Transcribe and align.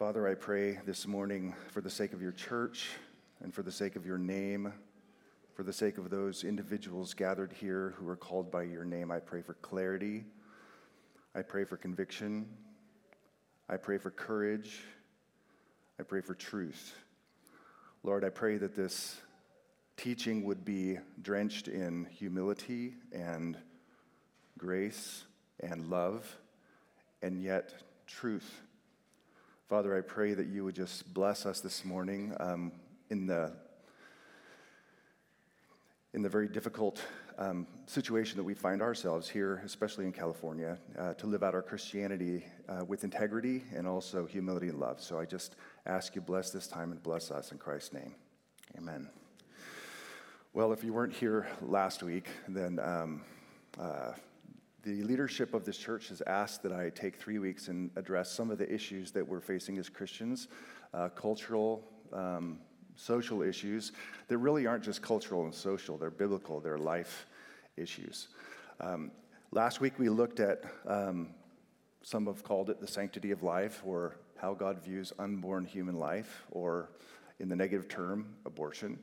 Father, 0.00 0.26
I 0.26 0.32
pray 0.32 0.78
this 0.86 1.06
morning 1.06 1.54
for 1.68 1.82
the 1.82 1.90
sake 1.90 2.14
of 2.14 2.22
your 2.22 2.32
church 2.32 2.88
and 3.42 3.52
for 3.52 3.62
the 3.62 3.70
sake 3.70 3.96
of 3.96 4.06
your 4.06 4.16
name, 4.16 4.72
for 5.52 5.62
the 5.62 5.74
sake 5.74 5.98
of 5.98 6.08
those 6.08 6.42
individuals 6.42 7.12
gathered 7.12 7.52
here 7.52 7.92
who 7.98 8.08
are 8.08 8.16
called 8.16 8.50
by 8.50 8.62
your 8.62 8.86
name, 8.86 9.10
I 9.10 9.18
pray 9.18 9.42
for 9.42 9.52
clarity. 9.60 10.24
I 11.34 11.42
pray 11.42 11.64
for 11.64 11.76
conviction. 11.76 12.48
I 13.68 13.76
pray 13.76 13.98
for 13.98 14.10
courage. 14.10 14.80
I 15.98 16.02
pray 16.04 16.22
for 16.22 16.34
truth. 16.34 16.94
Lord, 18.02 18.24
I 18.24 18.30
pray 18.30 18.56
that 18.56 18.74
this 18.74 19.20
teaching 19.98 20.44
would 20.44 20.64
be 20.64 20.96
drenched 21.20 21.68
in 21.68 22.06
humility 22.06 22.94
and 23.12 23.54
grace 24.56 25.24
and 25.62 25.90
love 25.90 26.38
and 27.20 27.42
yet 27.42 27.74
truth. 28.06 28.62
Father, 29.70 29.96
I 29.96 30.00
pray 30.00 30.34
that 30.34 30.48
you 30.48 30.64
would 30.64 30.74
just 30.74 31.14
bless 31.14 31.46
us 31.46 31.60
this 31.60 31.84
morning 31.84 32.34
um, 32.40 32.72
in, 33.08 33.24
the, 33.24 33.52
in 36.12 36.22
the 36.22 36.28
very 36.28 36.48
difficult 36.48 37.00
um, 37.38 37.68
situation 37.86 38.36
that 38.38 38.42
we 38.42 38.52
find 38.52 38.82
ourselves 38.82 39.28
here, 39.28 39.62
especially 39.64 40.06
in 40.06 40.12
California, 40.12 40.76
uh, 40.98 41.14
to 41.14 41.28
live 41.28 41.44
out 41.44 41.54
our 41.54 41.62
Christianity 41.62 42.44
uh, 42.68 42.84
with 42.84 43.04
integrity 43.04 43.62
and 43.72 43.86
also 43.86 44.26
humility 44.26 44.70
and 44.70 44.80
love. 44.80 45.00
So 45.00 45.20
I 45.20 45.24
just 45.24 45.54
ask 45.86 46.16
you 46.16 46.20
bless 46.20 46.50
this 46.50 46.66
time 46.66 46.90
and 46.90 47.00
bless 47.00 47.30
us 47.30 47.52
in 47.52 47.58
Christ's 47.58 47.92
name. 47.92 48.16
Amen. 48.76 49.08
Well, 50.52 50.72
if 50.72 50.82
you 50.82 50.92
weren't 50.92 51.14
here 51.14 51.46
last 51.62 52.02
week, 52.02 52.26
then 52.48 52.80
um, 52.80 53.22
uh, 53.78 54.14
the 54.82 55.02
leadership 55.02 55.52
of 55.52 55.64
this 55.64 55.76
church 55.76 56.08
has 56.08 56.22
asked 56.22 56.62
that 56.62 56.72
I 56.72 56.90
take 56.90 57.16
three 57.16 57.38
weeks 57.38 57.68
and 57.68 57.90
address 57.96 58.30
some 58.30 58.50
of 58.50 58.58
the 58.58 58.72
issues 58.72 59.10
that 59.12 59.26
we're 59.26 59.40
facing 59.40 59.78
as 59.78 59.88
Christians, 59.88 60.48
uh, 60.94 61.08
cultural, 61.10 61.84
um, 62.12 62.58
social 62.96 63.42
issues 63.42 63.92
that 64.28 64.38
really 64.38 64.66
aren't 64.66 64.84
just 64.84 65.02
cultural 65.02 65.44
and 65.44 65.54
social, 65.54 65.96
they're 65.96 66.10
biblical, 66.10 66.60
they're 66.60 66.78
life 66.78 67.26
issues. 67.76 68.28
Um, 68.80 69.10
last 69.52 69.80
week 69.80 69.98
we 69.98 70.08
looked 70.08 70.40
at, 70.40 70.64
um, 70.86 71.28
some 72.02 72.26
have 72.26 72.42
called 72.42 72.70
it 72.70 72.80
the 72.80 72.86
sanctity 72.86 73.30
of 73.30 73.42
life, 73.42 73.82
or 73.84 74.16
how 74.36 74.54
God 74.54 74.82
views 74.82 75.12
unborn 75.18 75.66
human 75.66 75.98
life, 75.98 76.46
or 76.50 76.90
in 77.38 77.48
the 77.48 77.56
negative 77.56 77.88
term, 77.88 78.34
abortion. 78.46 78.98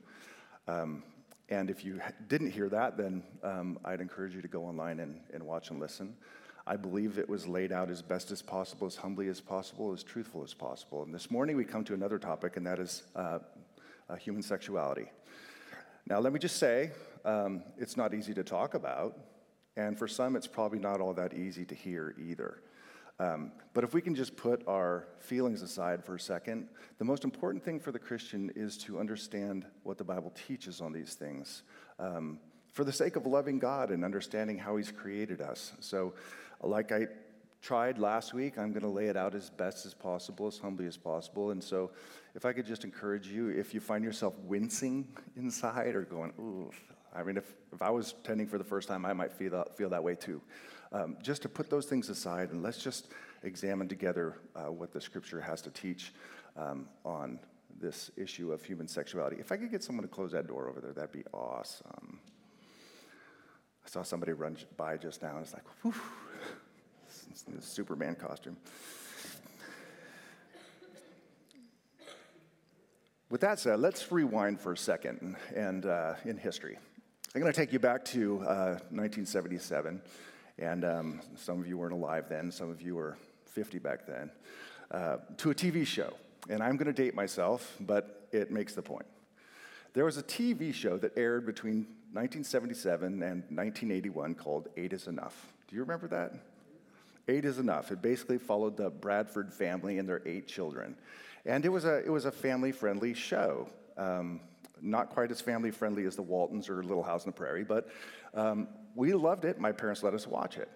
Um, 0.67 1.03
and 1.49 1.69
if 1.69 1.85
you 1.85 2.01
didn't 2.27 2.51
hear 2.51 2.69
that, 2.69 2.97
then 2.97 3.23
um, 3.43 3.79
I'd 3.85 4.01
encourage 4.01 4.35
you 4.35 4.41
to 4.41 4.47
go 4.47 4.65
online 4.65 4.99
and, 4.99 5.21
and 5.33 5.43
watch 5.43 5.69
and 5.69 5.79
listen. 5.79 6.15
I 6.65 6.75
believe 6.75 7.17
it 7.17 7.29
was 7.29 7.47
laid 7.47 7.71
out 7.71 7.89
as 7.89 8.01
best 8.01 8.29
as 8.31 8.41
possible, 8.41 8.87
as 8.87 8.97
humbly 8.97 9.29
as 9.29 9.39
possible, 9.39 9.93
as 9.93 10.03
truthful 10.03 10.43
as 10.43 10.53
possible. 10.53 11.03
And 11.03 11.15
this 11.15 11.31
morning 11.31 11.55
we 11.55 11.63
come 11.63 11.85
to 11.85 11.93
another 11.93 12.19
topic, 12.19 12.57
and 12.57 12.67
that 12.67 12.79
is 12.79 13.03
uh, 13.15 13.39
uh, 14.09 14.15
human 14.15 14.41
sexuality. 14.41 15.05
Now, 16.05 16.19
let 16.19 16.33
me 16.33 16.39
just 16.39 16.57
say, 16.57 16.91
um, 17.23 17.63
it's 17.77 17.95
not 17.95 18.13
easy 18.13 18.33
to 18.33 18.43
talk 18.43 18.73
about, 18.73 19.17
and 19.77 19.97
for 19.97 20.09
some, 20.09 20.35
it's 20.35 20.47
probably 20.47 20.79
not 20.79 20.99
all 20.99 21.13
that 21.13 21.33
easy 21.33 21.63
to 21.65 21.75
hear 21.75 22.15
either. 22.19 22.61
Um, 23.19 23.51
but 23.73 23.83
if 23.83 23.93
we 23.93 24.01
can 24.01 24.13
just 24.13 24.35
put 24.35 24.67
our 24.67 25.07
feelings 25.19 25.61
aside 25.61 26.03
for 26.03 26.15
a 26.15 26.19
second, 26.19 26.67
the 26.99 27.05
most 27.05 27.23
important 27.23 27.63
thing 27.63 27.79
for 27.79 27.91
the 27.91 27.99
Christian 27.99 28.51
is 28.55 28.77
to 28.79 28.99
understand 28.99 29.65
what 29.83 29.97
the 29.97 30.03
Bible 30.03 30.31
teaches 30.47 30.81
on 30.81 30.93
these 30.93 31.15
things 31.15 31.63
um, 31.99 32.39
for 32.73 32.83
the 32.83 32.91
sake 32.91 33.15
of 33.15 33.25
loving 33.25 33.57
God 33.57 33.89
and 33.89 34.05
understanding 34.05 34.57
how 34.57 34.77
He's 34.77 34.91
created 34.91 35.41
us. 35.41 35.73
So, 35.79 36.13
like 36.61 36.91
I 36.91 37.07
tried 37.61 37.97
last 37.97 38.35
week, 38.35 38.59
I'm 38.59 38.69
going 38.69 38.83
to 38.83 38.87
lay 38.87 39.07
it 39.07 39.17
out 39.17 39.33
as 39.33 39.49
best 39.49 39.85
as 39.87 39.95
possible, 39.95 40.47
as 40.47 40.59
humbly 40.59 40.85
as 40.85 40.97
possible. 40.97 41.49
And 41.49 41.63
so, 41.63 41.92
if 42.36 42.45
I 42.45 42.53
could 42.53 42.67
just 42.67 42.83
encourage 42.83 43.27
you, 43.27 43.49
if 43.49 43.73
you 43.73 43.80
find 43.80 44.03
yourself 44.03 44.36
wincing 44.43 45.08
inside 45.36 45.95
or 45.95 46.03
going, 46.03 46.33
ooh, 46.39 46.69
I 47.15 47.23
mean, 47.23 47.37
if, 47.37 47.52
if 47.73 47.81
I 47.81 47.89
was 47.89 48.13
tending 48.23 48.45
for 48.45 48.59
the 48.59 48.63
first 48.63 48.87
time, 48.87 49.08
I 49.08 49.13
might 49.13 49.33
feel 49.33 49.49
that, 49.52 49.75
feel 49.75 49.89
that 49.89 50.03
way 50.03 50.13
too 50.13 50.39
um, 50.92 51.17
just 51.21 51.42
to 51.43 51.49
put 51.49 51.70
those 51.70 51.86
things 51.86 52.09
aside 52.09 52.52
and 52.52 52.64
let's 52.64 52.77
just 52.77 53.08
examine 53.43 53.87
together 53.87 54.37
uh, 54.55 54.71
what 54.71 54.92
the 54.92 55.02
scripture 55.02 55.42
has 55.42 55.61
to 55.61 55.70
teach 55.70 56.14
um, 56.55 56.87
on 57.05 57.39
this 57.80 58.09
issue 58.17 58.52
of 58.52 58.64
human 58.64 58.87
sexuality. 58.87 59.37
If 59.39 59.52
I 59.52 59.58
could 59.58 59.71
get 59.71 59.83
someone 59.83 60.03
to 60.03 60.08
close 60.08 60.31
that 60.31 60.48
door 60.48 60.70
over 60.70 60.81
there, 60.81 60.93
that'd 60.93 61.11
be 61.11 61.23
awesome. 61.33 62.20
I 63.86 63.89
saw 63.89 64.02
somebody 64.02 64.33
run 64.33 64.58
by 64.75 64.98
just 64.98 65.21
now, 65.21 65.36
and 65.36 65.42
it's 65.43 65.53
like, 65.53 65.64
whew, 65.81 65.93
Superman 67.61 68.15
costume. 68.15 68.58
With 73.30 73.42
that 73.42 73.59
said, 73.59 73.80
let's 73.80 74.11
rewind 74.11 74.59
for 74.59 74.71
a 74.71 74.77
second 74.77 75.36
and 75.54 75.86
uh, 75.86 76.14
in 76.23 76.37
history. 76.37 76.77
I'm 77.36 77.42
going 77.42 77.52
to 77.52 77.59
take 77.59 77.73
you 77.73 77.80
back 77.80 78.05
to 78.05 78.39
uh, 78.39 78.80
1977. 78.89 80.02
And 80.59 80.83
um, 80.83 81.21
some 81.35 81.59
of 81.59 81.67
you 81.67 81.77
weren't 81.77 81.93
alive 81.93 82.25
then, 82.29 82.51
some 82.51 82.69
of 82.69 82.81
you 82.81 82.95
were 82.95 83.17
50 83.45 83.79
back 83.79 84.05
then, 84.07 84.31
uh, 84.91 85.17
to 85.37 85.51
a 85.51 85.55
TV 85.55 85.85
show. 85.85 86.13
And 86.49 86.63
I'm 86.63 86.77
going 86.77 86.87
to 86.87 86.93
date 86.93 87.13
myself, 87.15 87.75
but 87.79 88.27
it 88.31 88.51
makes 88.51 88.73
the 88.73 88.81
point. 88.81 89.05
There 89.93 90.05
was 90.05 90.17
a 90.17 90.23
TV 90.23 90.73
show 90.73 90.97
that 90.97 91.17
aired 91.17 91.45
between 91.45 91.87
1977 92.13 93.23
and 93.23 93.43
1981 93.49 94.35
called 94.35 94.69
Eight 94.77 94.93
is 94.93 95.07
Enough. 95.07 95.53
Do 95.67 95.75
you 95.75 95.81
remember 95.81 96.07
that? 96.07 96.33
Eight 97.27 97.45
is 97.45 97.59
Enough. 97.59 97.91
It 97.91 98.01
basically 98.01 98.37
followed 98.37 98.77
the 98.77 98.89
Bradford 98.89 99.53
family 99.53 99.97
and 99.97 100.07
their 100.07 100.21
eight 100.25 100.47
children. 100.47 100.95
And 101.45 101.65
it 101.65 101.69
was 101.69 101.85
a, 101.85 101.97
it 102.05 102.09
was 102.09 102.25
a 102.25 102.31
family 102.31 102.71
friendly 102.71 103.13
show. 103.13 103.67
Um, 103.97 104.41
not 104.81 105.09
quite 105.09 105.31
as 105.31 105.41
family 105.41 105.71
friendly 105.71 106.05
as 106.05 106.15
the 106.15 106.21
Waltons 106.21 106.69
or 106.69 106.83
Little 106.83 107.03
House 107.03 107.23
on 107.23 107.31
the 107.31 107.37
Prairie, 107.37 107.63
but 107.63 107.89
um, 108.33 108.67
we 108.97 109.13
loved 109.13 109.45
it. 109.45 109.59
My 109.59 109.71
parents 109.71 110.03
let 110.03 110.13
us 110.13 110.27
watch 110.27 110.58
it. 110.58 110.69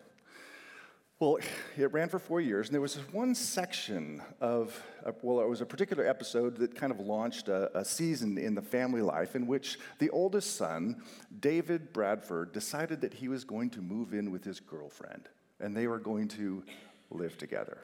Well, 1.19 1.37
it 1.77 1.91
ran 1.91 2.09
for 2.09 2.17
four 2.17 2.41
years, 2.41 2.67
and 2.67 2.73
there 2.73 2.81
was 2.81 2.95
one 3.11 3.35
section 3.35 4.23
of, 4.39 4.81
well, 5.21 5.39
it 5.41 5.47
was 5.47 5.61
a 5.61 5.67
particular 5.67 6.07
episode 6.07 6.57
that 6.57 6.73
kind 6.75 6.91
of 6.91 6.99
launched 6.99 7.47
a, 7.47 7.77
a, 7.77 7.85
season 7.85 8.39
in 8.39 8.55
the 8.55 8.61
family 8.61 9.03
life 9.03 9.35
in 9.35 9.45
which 9.45 9.77
the 9.99 10.09
oldest 10.09 10.55
son, 10.55 11.03
David 11.39 11.93
Bradford, 11.93 12.53
decided 12.53 13.01
that 13.01 13.13
he 13.13 13.27
was 13.27 13.43
going 13.43 13.69
to 13.71 13.81
move 13.81 14.15
in 14.15 14.31
with 14.31 14.43
his 14.43 14.59
girlfriend, 14.59 15.29
and 15.59 15.77
they 15.77 15.85
were 15.85 15.99
going 15.99 16.27
to 16.29 16.63
live 17.11 17.37
together. 17.37 17.77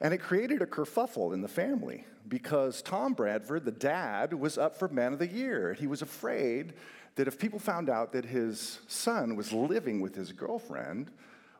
And 0.00 0.12
it 0.12 0.18
created 0.18 0.60
a 0.60 0.66
kerfuffle 0.66 1.32
in 1.32 1.40
the 1.40 1.48
family 1.48 2.04
because 2.28 2.82
Tom 2.82 3.14
Bradford, 3.14 3.64
the 3.64 3.70
dad, 3.70 4.34
was 4.34 4.58
up 4.58 4.76
for 4.76 4.88
Man 4.88 5.12
of 5.12 5.18
the 5.18 5.26
Year. 5.26 5.72
He 5.72 5.86
was 5.86 6.02
afraid 6.02 6.74
that 7.16 7.28
if 7.28 7.38
people 7.38 7.58
found 7.58 7.88
out 7.88 8.12
that 8.12 8.24
his 8.24 8.80
son 8.88 9.36
was 9.36 9.52
living 9.52 10.00
with 10.00 10.14
his 10.14 10.32
girlfriend, 10.32 11.10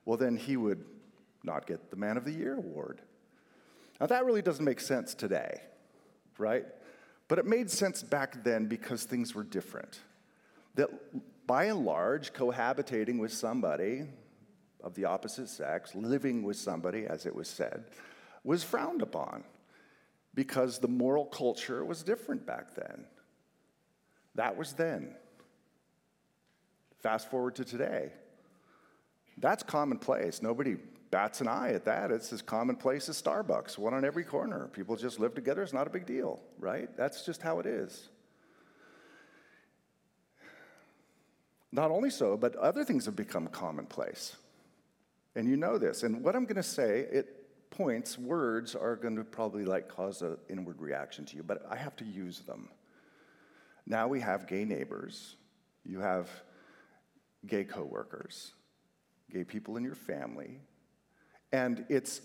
well, 0.04 0.16
then 0.16 0.36
he 0.36 0.56
would 0.56 0.84
not 1.44 1.66
get 1.66 1.90
the 1.90 1.96
Man 1.96 2.16
of 2.16 2.24
the 2.24 2.32
Year 2.32 2.56
award. 2.56 3.00
Now, 4.00 4.06
that 4.06 4.24
really 4.24 4.42
doesn't 4.42 4.64
make 4.64 4.80
sense 4.80 5.14
today, 5.14 5.60
right? 6.38 6.64
But 7.28 7.38
it 7.38 7.46
made 7.46 7.70
sense 7.70 8.02
back 8.02 8.42
then 8.42 8.66
because 8.66 9.04
things 9.04 9.34
were 9.34 9.44
different. 9.44 10.00
That 10.74 10.88
by 11.46 11.64
and 11.64 11.84
large, 11.84 12.32
cohabitating 12.32 13.18
with 13.18 13.32
somebody 13.32 14.04
of 14.82 14.94
the 14.94 15.04
opposite 15.04 15.48
sex, 15.48 15.94
living 15.94 16.42
with 16.42 16.56
somebody, 16.56 17.06
as 17.06 17.26
it 17.26 17.34
was 17.34 17.48
said, 17.48 17.84
was 18.44 18.62
frowned 18.62 19.02
upon 19.02 19.42
because 20.34 20.78
the 20.78 20.88
moral 20.88 21.24
culture 21.24 21.84
was 21.84 22.02
different 22.02 22.46
back 22.46 22.74
then. 22.74 23.06
That 24.34 24.56
was 24.56 24.74
then. 24.74 25.14
Fast 27.00 27.30
forward 27.30 27.54
to 27.56 27.64
today. 27.64 28.12
That's 29.38 29.62
commonplace. 29.62 30.42
Nobody 30.42 30.76
bats 31.10 31.40
an 31.40 31.48
eye 31.48 31.72
at 31.72 31.84
that. 31.84 32.10
It's 32.10 32.32
as 32.32 32.42
commonplace 32.42 33.08
as 33.08 33.20
Starbucks, 33.20 33.78
one 33.78 33.94
on 33.94 34.04
every 34.04 34.24
corner. 34.24 34.68
People 34.72 34.96
just 34.96 35.20
live 35.20 35.34
together. 35.34 35.62
It's 35.62 35.72
not 35.72 35.86
a 35.86 35.90
big 35.90 36.06
deal, 36.06 36.40
right? 36.58 36.88
That's 36.96 37.24
just 37.24 37.42
how 37.42 37.60
it 37.60 37.66
is. 37.66 38.08
Not 41.70 41.90
only 41.90 42.10
so, 42.10 42.36
but 42.36 42.54
other 42.56 42.84
things 42.84 43.04
have 43.06 43.16
become 43.16 43.48
commonplace. 43.48 44.36
And 45.34 45.48
you 45.48 45.56
know 45.56 45.78
this. 45.78 46.04
And 46.04 46.22
what 46.22 46.36
I'm 46.36 46.44
going 46.44 46.56
to 46.56 46.62
say, 46.62 47.00
it 47.10 47.43
points, 47.76 48.18
words 48.18 48.74
are 48.74 48.96
going 48.96 49.16
to 49.16 49.24
probably 49.24 49.64
like 49.64 49.88
cause 49.88 50.22
an 50.22 50.36
inward 50.48 50.80
reaction 50.80 51.24
to 51.26 51.36
you, 51.36 51.42
but 51.42 51.66
I 51.70 51.76
have 51.76 51.96
to 51.96 52.04
use 52.04 52.40
them. 52.40 52.68
Now 53.86 54.08
we 54.08 54.20
have 54.20 54.46
gay 54.46 54.64
neighbors. 54.64 55.36
You 55.84 56.00
have 56.00 56.28
gay 57.46 57.64
coworkers, 57.64 58.52
gay 59.30 59.44
people 59.44 59.76
in 59.76 59.84
your 59.84 59.94
family, 59.94 60.60
and 61.52 61.84
it's 61.88 62.22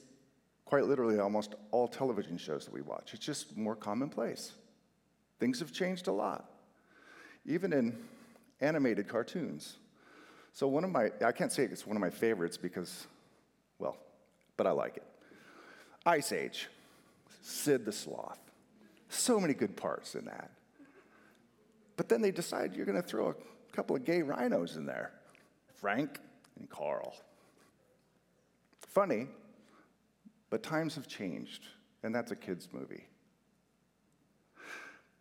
quite 0.66 0.86
literally 0.86 1.20
almost 1.20 1.56
all 1.72 1.88
television 1.88 2.38
shows 2.38 2.66
that 2.66 2.74
we 2.74 2.82
watch. 2.82 3.14
It's 3.14 3.26
just 3.26 3.58
more 3.58 3.76
commonplace. 3.76 4.54
Things 5.40 5.60
have 5.60 5.74
changed 5.74 6.08
a 6.08 6.12
lot, 6.12 6.50
even 7.46 7.74
in 7.74 7.98
animated 8.62 9.08
cartoons. 9.08 9.78
So, 10.54 10.68
one 10.68 10.84
of 10.84 10.92
my, 10.92 11.12
I 11.26 11.32
can't 11.32 11.52
say 11.52 11.64
it's 11.64 11.86
one 11.86 11.98
of 11.98 12.02
my 12.02 12.10
favorites 12.10 12.58
because, 12.58 13.08
well, 13.78 13.98
but 14.58 14.68
I 14.68 14.72
like 14.72 14.98
it. 14.98 15.09
Ice 16.10 16.32
Age. 16.32 16.68
Sid 17.42 17.86
the 17.86 17.92
Sloth. 17.92 18.40
So 19.10 19.40
many 19.40 19.54
good 19.54 19.78
parts 19.78 20.16
in 20.16 20.26
that. 20.26 20.52
But 21.98 22.10
then 22.10 22.22
they 22.22 22.32
decide 22.32 22.76
you're 22.76 22.86
going 22.86 23.02
to 23.02 23.08
throw 23.08 23.30
a 23.30 23.36
couple 23.76 23.96
of 23.96 24.04
gay 24.06 24.22
rhinos 24.22 24.76
in 24.76 24.86
there 24.86 25.12
Frank 25.76 26.20
and 26.58 26.70
Carl. 26.70 27.16
Funny, 28.82 29.28
but 30.50 30.64
times 30.64 30.96
have 30.96 31.08
changed, 31.08 31.68
and 32.04 32.14
that's 32.14 32.32
a 32.32 32.36
kid's 32.36 32.68
movie. 32.74 33.06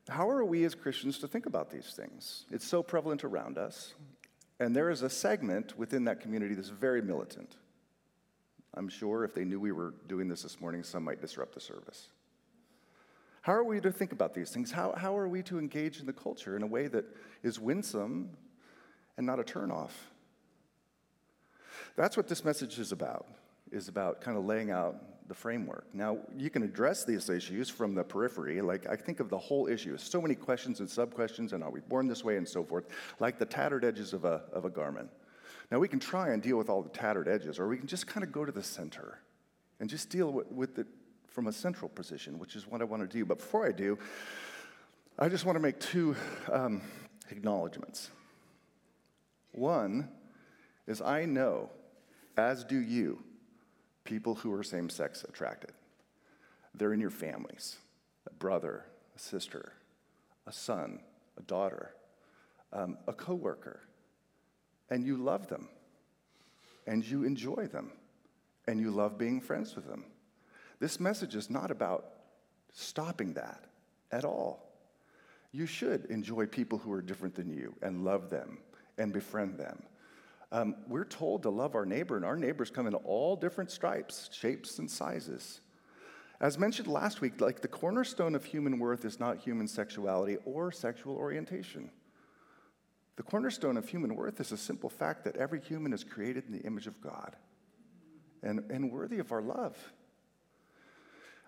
How 0.09 0.29
are 0.29 0.45
we 0.45 0.65
as 0.65 0.75
Christians 0.75 1.19
to 1.19 1.29
think 1.29 1.45
about 1.45 1.71
these 1.71 1.93
things? 1.95 2.47
It's 2.51 2.67
so 2.67 2.83
prevalent 2.83 3.25
around 3.25 3.59
us, 3.59 3.95
and 4.59 4.75
there 4.75 4.89
is 4.89 5.03
a 5.03 5.11
segment 5.11 5.79
within 5.79 6.05
that 6.05 6.21
community 6.21 6.55
that's 6.55 6.71
very 6.71 7.03
militant. 7.03 7.57
I'm 8.79 8.89
sure 8.89 9.25
if 9.25 9.35
they 9.35 9.45
knew 9.45 9.59
we 9.59 9.73
were 9.73 9.95
doing 10.07 10.29
this 10.29 10.43
this 10.43 10.61
morning, 10.61 10.85
some 10.85 11.03
might 11.03 11.21
disrupt 11.21 11.53
the 11.53 11.61
service. 11.61 12.07
How 13.43 13.53
are 13.55 13.65
we 13.65 13.81
to 13.81 13.91
think 13.91 14.13
about 14.13 14.35
these 14.35 14.51
things? 14.51 14.71
How, 14.71 14.95
how 14.97 15.19
are 15.19 15.27
we 15.27 15.43
to 15.45 15.59
engage 15.59 15.99
in 15.99 16.07
the 16.07 16.13
culture 16.13 16.57
in 16.57 16.63
a 16.63 16.67
way 16.67 16.87
that 16.87 17.05
is 17.43 17.59
winsome 17.59 18.31
and 19.17 19.27
not 19.27 19.41
a 19.41 19.43
turnoff? 19.43 19.91
That's 21.97 22.17
what 22.17 22.29
this 22.29 22.45
message 22.45 22.79
is 22.79 22.93
about, 22.93 23.27
is 23.73 23.89
about 23.89 24.21
kind 24.21 24.39
of 24.39 24.45
laying 24.45 24.71
out 24.71 25.27
the 25.27 25.35
framework. 25.35 25.87
Now, 25.93 26.19
you 26.37 26.49
can 26.49 26.63
address 26.63 27.05
these 27.05 27.29
issues 27.29 27.69
from 27.69 27.97
the 27.97 28.05
periphery. 28.05 28.61
Like, 28.61 28.87
I 28.87 28.95
think 28.95 29.19
of 29.19 29.29
the 29.29 29.39
whole 29.39 29.67
issue. 29.67 29.97
So 29.99 30.23
many 30.23 30.37
questions 30.37 30.79
and 30.79 30.89
sub 30.89 31.15
questions, 31.15 31.53
and 31.53 31.65
are 31.65 31.71
we 31.71 31.81
born 31.81 32.07
this 32.07 32.23
way, 32.23 32.37
and 32.37 32.49
so 32.49 32.63
forth, 32.63 32.87
like 33.19 33.41
the 33.41 33.45
tattered 33.45 33.85
edges 33.85 34.13
of 34.13 34.25
a, 34.25 34.43
of 34.53 34.65
a 34.65 34.71
garment. 34.71 35.11
Now, 35.71 35.79
we 35.79 35.89
can 35.89 36.01
try 36.01 36.31
and 36.31 36.43
deal 36.43 36.57
with 36.57 36.71
all 36.71 36.83
the 36.83 36.89
tattered 36.89 37.29
edges, 37.29 37.59
or 37.59 37.69
we 37.69 37.77
can 37.77 37.87
just 37.87 38.07
kind 38.07 38.25
of 38.25 38.33
go 38.33 38.45
to 38.45 38.53
the 38.53 38.63
center 38.63 39.21
and 39.81 39.89
just 39.89 40.09
deal 40.09 40.33
with, 40.33 40.51
with 40.51 40.79
it 40.79 40.87
from 41.27 41.47
a 41.47 41.53
central 41.53 41.89
position, 41.89 42.39
which 42.39 42.57
is 42.57 42.67
what 42.67 42.81
I 42.81 42.85
want 42.85 43.03
to 43.03 43.09
do. 43.09 43.25
But 43.25 43.39
before 43.39 43.67
I 43.67 43.73
do, 43.73 43.99
I 45.19 45.29
just 45.29 45.45
want 45.45 45.57
to 45.57 45.61
make 45.61 45.79
two 45.79 46.17
um, 46.51 46.81
acknowledgments. 47.31 48.11
One 49.53 50.09
is 50.87 51.03
I 51.03 51.27
know, 51.27 51.71
as 52.37 52.65
do 52.65 52.79
you, 52.79 53.23
people 54.05 54.35
who 54.35 54.53
are 54.53 54.63
same 54.63 54.89
sex 54.89 55.25
attracted. 55.29 55.73
They're 56.75 56.93
in 56.93 57.01
your 57.01 57.11
families 57.11 57.77
a 58.27 58.33
brother, 58.35 58.85
a 59.17 59.19
sister, 59.19 59.73
a 60.47 60.53
son, 60.53 61.01
a 61.37 61.43
daughter, 61.43 61.95
um, 62.73 62.99
a 63.07 63.13
coworker. 63.13 63.81
And 64.91 65.05
you 65.05 65.17
love 65.17 65.49
them, 65.49 65.69
and 66.87 67.05
you 67.05 67.25
enjoy 67.25 67.67
them, 67.67 67.93
and 68.67 68.81
you 68.81 68.91
love 68.91 69.19
being 69.19 69.41
friends 69.41 69.77
with 69.77 69.87
them. 69.87 70.05
This 70.81 70.99
message 70.99 71.35
is 71.35 71.51
not 71.51 71.71
about 71.71 72.07
stopping 72.73 73.35
that 73.35 73.65
at 74.11 74.25
all. 74.25 74.65
You 75.53 75.67
should 75.67 76.07
enjoy 76.07 76.47
people 76.47 76.79
who 76.79 76.93
are 76.93 77.03
different 77.03 77.35
than 77.35 77.51
you 77.51 77.75
and 77.83 78.05
love 78.05 78.31
them 78.31 78.59
and 78.97 79.13
befriend 79.13 79.59
them. 79.59 79.83
Um, 80.51 80.77
we're 80.87 81.05
told 81.05 81.43
to 81.43 81.51
love 81.51 81.75
our 81.75 81.85
neighbor, 81.85 82.17
and 82.17 82.25
our 82.25 82.37
neighbors 82.37 82.71
come 82.71 82.87
in 82.87 82.95
all 82.95 83.37
different 83.37 83.71
stripes, 83.71 84.31
shapes, 84.33 84.79
and 84.79 84.91
sizes. 84.91 85.61
As 86.41 86.59
mentioned 86.59 86.89
last 86.89 87.21
week, 87.21 87.41
like 87.41 87.61
the 87.61 87.69
cornerstone 87.69 88.35
of 88.35 88.45
human 88.45 88.79
worth 88.79 89.05
is 89.05 89.19
not 89.19 89.39
human 89.39 89.67
sexuality 89.69 90.37
or 90.45 90.71
sexual 90.71 91.17
orientation. 91.17 91.91
The 93.19 93.25
cornerstone 93.25 93.77
of 93.77 93.89
human 93.89 94.15
worth 94.15 94.41
is 94.41 94.53
a 94.53 94.57
simple 94.57 94.89
fact 94.89 95.25
that 95.25 95.35
every 95.35 95.61
human 95.61 95.93
is 95.93 96.05
created 96.05 96.45
in 96.47 96.53
the 96.53 96.61
image 96.61 96.87
of 96.87 97.01
God 97.01 97.35
and, 98.45 98.61
and 98.71 98.93
worthy 98.93 99.19
of 99.19 99.33
our 99.33 99.43
love. 99.43 99.77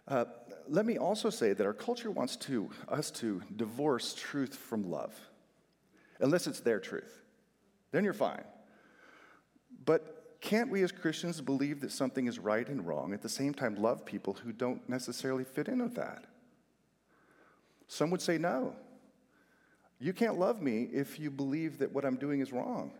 Uh, 0.08 0.24
let 0.66 0.84
me 0.84 0.98
also 0.98 1.30
say 1.30 1.52
that 1.52 1.64
our 1.64 1.72
culture 1.72 2.10
wants 2.10 2.34
to, 2.38 2.70
us 2.88 3.12
to 3.12 3.40
divorce 3.54 4.14
truth 4.14 4.56
from 4.56 4.90
love, 4.90 5.14
unless 6.18 6.48
it's 6.48 6.58
their 6.58 6.80
truth. 6.80 7.22
Then 7.92 8.02
you're 8.02 8.14
fine. 8.14 8.42
But 9.84 10.38
can't 10.40 10.70
we 10.70 10.82
as 10.82 10.90
Christians 10.90 11.40
believe 11.40 11.82
that 11.82 11.92
something 11.92 12.26
is 12.26 12.40
right 12.40 12.66
and 12.68 12.84
wrong, 12.84 13.14
at 13.14 13.22
the 13.22 13.28
same 13.28 13.54
time 13.54 13.76
love 13.76 14.04
people 14.04 14.36
who 14.42 14.50
don't 14.52 14.88
necessarily 14.88 15.44
fit 15.44 15.68
in 15.68 15.80
with 15.80 15.94
that? 15.94 16.24
Some 17.86 18.10
would 18.10 18.20
say 18.20 18.38
no. 18.38 18.74
You 20.00 20.12
can't 20.14 20.38
love 20.38 20.62
me 20.62 20.88
if 20.92 21.20
you 21.20 21.30
believe 21.30 21.78
that 21.78 21.92
what 21.92 22.04
I'm 22.04 22.16
doing 22.16 22.40
is 22.40 22.52
wrong. 22.52 22.92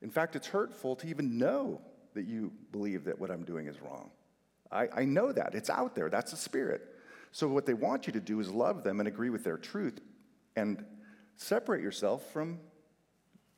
In 0.00 0.10
fact, 0.10 0.34
it's 0.34 0.46
hurtful 0.46 0.96
to 0.96 1.06
even 1.06 1.38
know 1.38 1.80
that 2.14 2.26
you 2.26 2.52
believe 2.72 3.04
that 3.04 3.18
what 3.18 3.30
I'm 3.30 3.44
doing 3.44 3.66
is 3.66 3.80
wrong. 3.80 4.10
I, 4.70 4.88
I 4.94 5.04
know 5.04 5.30
that. 5.30 5.54
It's 5.54 5.70
out 5.70 5.94
there. 5.94 6.08
That's 6.08 6.30
the 6.30 6.36
spirit. 6.36 6.82
So, 7.30 7.48
what 7.48 7.66
they 7.66 7.74
want 7.74 8.06
you 8.06 8.12
to 8.14 8.20
do 8.20 8.40
is 8.40 8.50
love 8.50 8.82
them 8.82 8.98
and 8.98 9.08
agree 9.08 9.30
with 9.30 9.44
their 9.44 9.58
truth 9.58 10.00
and 10.56 10.84
separate 11.36 11.82
yourself 11.82 12.30
from 12.32 12.58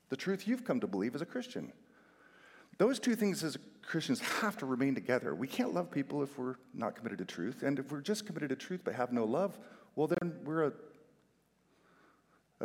the 0.09 0.15
truth 0.15 0.47
you've 0.47 0.63
come 0.63 0.79
to 0.81 0.87
believe 0.87 1.15
as 1.15 1.21
a 1.21 1.25
Christian. 1.25 1.71
Those 2.77 2.99
two 2.99 3.15
things 3.15 3.43
as 3.43 3.57
Christians 3.81 4.19
have 4.19 4.57
to 4.57 4.65
remain 4.65 4.95
together. 4.95 5.33
We 5.33 5.47
can't 5.47 5.73
love 5.73 5.91
people 5.91 6.21
if 6.23 6.37
we're 6.37 6.55
not 6.73 6.95
committed 6.95 7.19
to 7.19 7.25
truth. 7.25 7.63
And 7.63 7.79
if 7.79 7.91
we're 7.91 8.01
just 8.01 8.25
committed 8.25 8.49
to 8.49 8.55
truth 8.55 8.81
but 8.83 8.95
have 8.95 9.13
no 9.13 9.23
love, 9.23 9.57
well, 9.95 10.07
then 10.07 10.35
we're 10.43 10.65
a, 10.65 10.73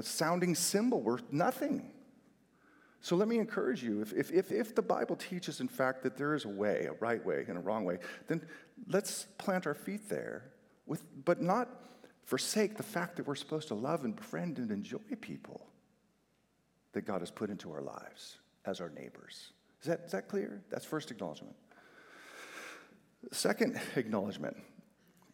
a 0.01 0.03
sounding 0.03 0.55
cymbal 0.55 1.01
worth 1.01 1.23
nothing. 1.31 1.93
So 3.03 3.17
let 3.17 3.29
me 3.29 3.39
encourage 3.39 3.83
you 3.83 4.01
if, 4.03 4.13
if, 4.13 4.33
if, 4.33 4.51
if 4.51 4.75
the 4.75 4.83
Bible 4.83 5.15
teaches, 5.15 5.61
in 5.61 5.69
fact, 5.69 6.03
that 6.03 6.17
there 6.17 6.35
is 6.35 6.45
a 6.45 6.49
way, 6.49 6.87
a 6.91 6.93
right 6.95 7.25
way, 7.25 7.45
and 7.49 7.57
a 7.57 7.61
wrong 7.61 7.85
way, 7.85 7.99
then 8.27 8.43
let's 8.89 9.27
plant 9.39 9.67
our 9.67 9.75
feet 9.75 10.09
there, 10.09 10.51
with, 10.87 11.03
but 11.25 11.41
not 11.41 11.69
forsake 12.25 12.77
the 12.77 12.83
fact 12.83 13.17
that 13.17 13.27
we're 13.27 13.35
supposed 13.35 13.69
to 13.69 13.75
love 13.75 14.05
and 14.05 14.17
befriend 14.17 14.59
and 14.59 14.71
enjoy 14.71 14.99
people 15.21 15.67
that 16.93 17.03
God 17.03 17.21
has 17.21 17.31
put 17.31 17.51
into 17.51 17.71
our 17.73 17.83
lives 17.83 18.39
as 18.65 18.81
our 18.81 18.91
neighbors. 18.91 19.53
Is 19.81 19.87
that, 19.87 20.03
is 20.07 20.13
that 20.13 20.29
clear? 20.29 20.63
That's 20.71 20.85
first 20.85 21.11
acknowledgement. 21.11 21.57
Second 23.33 23.81
acknowledgement. 23.97 24.57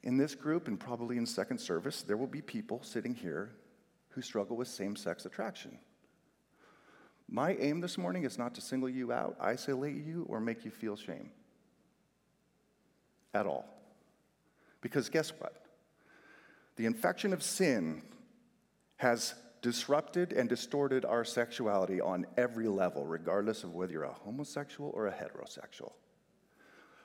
In 0.03 0.17
this 0.17 0.35
group, 0.35 0.69
and 0.69 0.79
probably 0.79 1.17
in 1.17 1.27
second 1.27 1.59
service, 1.59 2.03
there 2.03 2.17
will 2.17 2.27
be 2.29 2.43
people 2.43 2.81
sitting 2.83 3.15
here 3.15 3.57
who 4.17 4.23
struggle 4.23 4.57
with 4.57 4.67
same 4.67 4.97
sex 4.97 5.27
attraction. 5.27 5.79
My 7.29 7.55
aim 7.61 7.83
this 7.83 7.99
morning 7.99 8.25
is 8.25 8.39
not 8.39 8.55
to 8.55 8.63
single 8.63 8.89
you 8.89 9.13
out, 9.13 9.37
isolate 9.39 9.95
you, 9.95 10.25
or 10.27 10.41
make 10.41 10.65
you 10.65 10.71
feel 10.71 10.97
shame 10.97 11.31
at 13.35 13.45
all. 13.45 13.67
Because 14.81 15.11
guess 15.11 15.33
what? 15.39 15.67
The 16.77 16.87
infection 16.87 17.35
of 17.35 17.43
sin 17.43 18.01
has 18.97 19.35
disrupted 19.61 20.33
and 20.33 20.49
distorted 20.49 21.05
our 21.05 21.23
sexuality 21.23 22.01
on 22.01 22.25
every 22.39 22.69
level, 22.69 23.05
regardless 23.05 23.65
of 23.65 23.75
whether 23.75 23.93
you're 23.93 24.05
a 24.05 24.13
homosexual 24.13 24.93
or 24.95 25.09
a 25.09 25.13
heterosexual. 25.13 25.93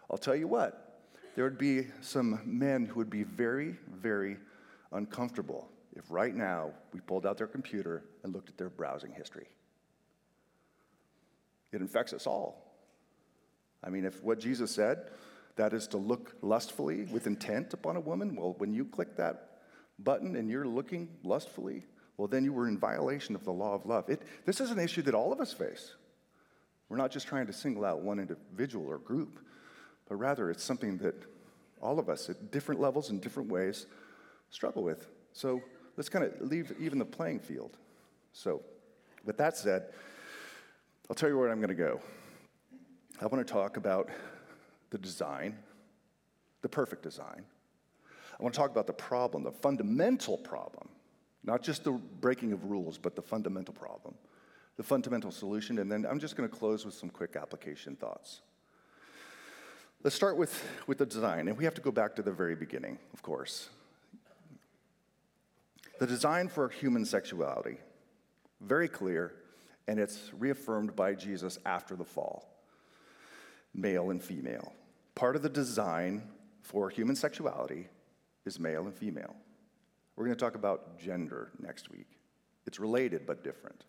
I'll 0.10 0.18
tell 0.18 0.36
you 0.36 0.48
what, 0.48 1.02
there 1.36 1.44
would 1.44 1.58
be 1.58 1.88
some 2.00 2.40
men 2.46 2.86
who 2.86 2.96
would 2.96 3.10
be 3.10 3.24
very, 3.24 3.76
very 3.90 4.38
uncomfortable 4.94 5.68
if 5.96 6.04
right 6.10 6.34
now 6.34 6.72
we 6.94 7.00
pulled 7.00 7.26
out 7.26 7.38
their 7.38 7.48
computer 7.48 8.04
and 8.24 8.34
looked 8.34 8.50
at 8.50 8.58
their 8.58 8.70
browsing 8.70 9.12
history. 9.12 9.48
It 11.72 11.82
infects 11.82 12.14
us 12.14 12.28
all. 12.28 12.72
I 13.84 13.90
mean, 13.90 14.06
if 14.06 14.22
what 14.24 14.40
Jesus 14.40 14.72
said, 14.72 15.10
that 15.56 15.74
is 15.74 15.88
to 15.88 15.98
look 15.98 16.36
lustfully 16.42 17.04
with 17.06 17.28
intent 17.28 17.74
upon 17.74 17.96
a 17.96 18.00
woman, 18.00 18.36
well, 18.36 18.56
when 18.58 18.74
you 18.74 18.86
click 18.86 19.16
that 19.18 19.60
button 20.00 20.36
and 20.36 20.50
you're 20.50 20.68
looking 20.68 21.10
lustfully, 21.24 21.86
well, 22.18 22.28
then 22.28 22.44
you 22.44 22.54
were 22.54 22.68
in 22.68 22.78
violation 22.78 23.36
of 23.36 23.44
the 23.44 23.52
law 23.52 23.74
of 23.74 23.86
love. 23.86 24.10
It, 24.10 24.22
this 24.46 24.62
is 24.62 24.72
an 24.72 24.80
issue 24.80 25.02
that 25.04 25.16
all 25.16 25.34
of 25.34 25.40
us 25.40 25.54
face. 25.54 25.94
We're 26.90 26.98
not 26.98 27.12
just 27.12 27.28
trying 27.28 27.48
to 27.48 27.54
single 27.54 27.86
out 27.86 28.02
one 28.02 28.20
individual 28.20 28.88
or 28.88 28.98
group, 28.98 29.40
but 30.08 30.16
rather 30.16 30.50
it's 30.50 30.64
something 30.64 30.98
that 31.00 31.16
all 31.82 32.00
of 32.00 32.10
us 32.10 32.30
at 32.30 32.52
different 32.52 32.82
levels 32.82 33.10
and 33.10 33.22
different 33.22 33.50
ways 33.50 33.88
struggle 34.50 34.84
with. 34.84 35.08
So 35.34 35.62
let's 35.98 36.10
kind 36.10 36.26
of 36.26 36.42
leave 36.42 36.74
even 36.80 37.00
the 37.00 37.06
playing 37.06 37.40
field. 37.40 37.78
So, 38.34 38.62
with 39.26 39.38
that 39.38 39.58
said, 39.58 39.94
I'll 41.10 41.16
tell 41.16 41.30
you 41.30 41.38
where 41.38 41.50
I'm 41.50 41.60
going 41.60 41.70
to 41.70 41.76
go. 41.76 42.00
I 43.22 43.28
want 43.28 43.46
to 43.46 43.54
talk 43.54 43.78
about 43.78 44.10
the 44.90 44.98
design, 44.98 45.58
the 46.62 46.70
perfect 46.70 47.04
design. 47.04 47.44
I 48.40 48.44
want 48.44 48.54
to 48.56 48.60
talk 48.60 48.72
about 48.72 48.88
the 48.88 48.94
problem, 48.94 49.44
the 49.44 49.52
fundamental 49.52 50.38
problem 50.38 50.90
not 51.44 51.64
just 51.64 51.84
the 51.84 51.92
breaking 51.92 52.54
of 52.54 52.66
rules, 52.66 52.98
but 52.98 53.16
the 53.16 53.22
fundamental 53.22 53.74
problem, 53.74 54.14
the 54.78 54.84
fundamental 54.84 55.32
solution. 55.32 55.80
And 55.80 55.92
then 55.92 56.06
I'm 56.10 56.20
just 56.20 56.36
going 56.36 56.48
to 56.48 56.56
close 56.56 56.86
with 56.86 56.94
some 56.94 57.10
quick 57.10 57.36
application 57.36 57.96
thoughts. 57.96 58.42
Let's 60.04 60.16
start 60.16 60.38
with, 60.38 60.64
with 60.88 60.98
the 60.98 61.06
design. 61.06 61.48
And 61.48 61.58
we 61.58 61.64
have 61.64 61.76
to 61.76 61.82
go 61.82 61.92
back 61.92 62.16
to 62.16 62.22
the 62.22 62.32
very 62.32 62.56
beginning, 62.56 62.98
of 63.14 63.22
course. 63.22 63.70
The 66.02 66.08
design 66.08 66.48
for 66.48 66.68
human 66.68 67.06
sexuality, 67.06 67.78
very 68.60 68.88
clear, 68.88 69.34
and 69.88 70.00
it's 70.00 70.32
reaffirmed 70.36 70.96
by 70.96 71.14
Jesus 71.14 71.60
after 71.64 71.96
the 71.96 72.04
fall 72.04 72.48
male 73.76 74.10
and 74.10 74.20
female. 74.20 74.74
Part 75.14 75.36
of 75.36 75.44
the 75.44 75.50
design 75.50 76.24
for 76.64 76.90
human 76.90 77.16
sexuality 77.16 77.88
is 78.48 78.60
male 78.60 78.86
and 78.86 78.96
female. 78.96 79.36
We're 80.16 80.26
going 80.26 80.36
to 80.36 80.44
talk 80.44 80.56
about 80.56 80.98
gender 80.98 81.52
next 81.60 81.92
week. 81.92 82.08
It's 82.66 82.80
related 82.80 83.28
but 83.28 83.44
different. 83.44 83.84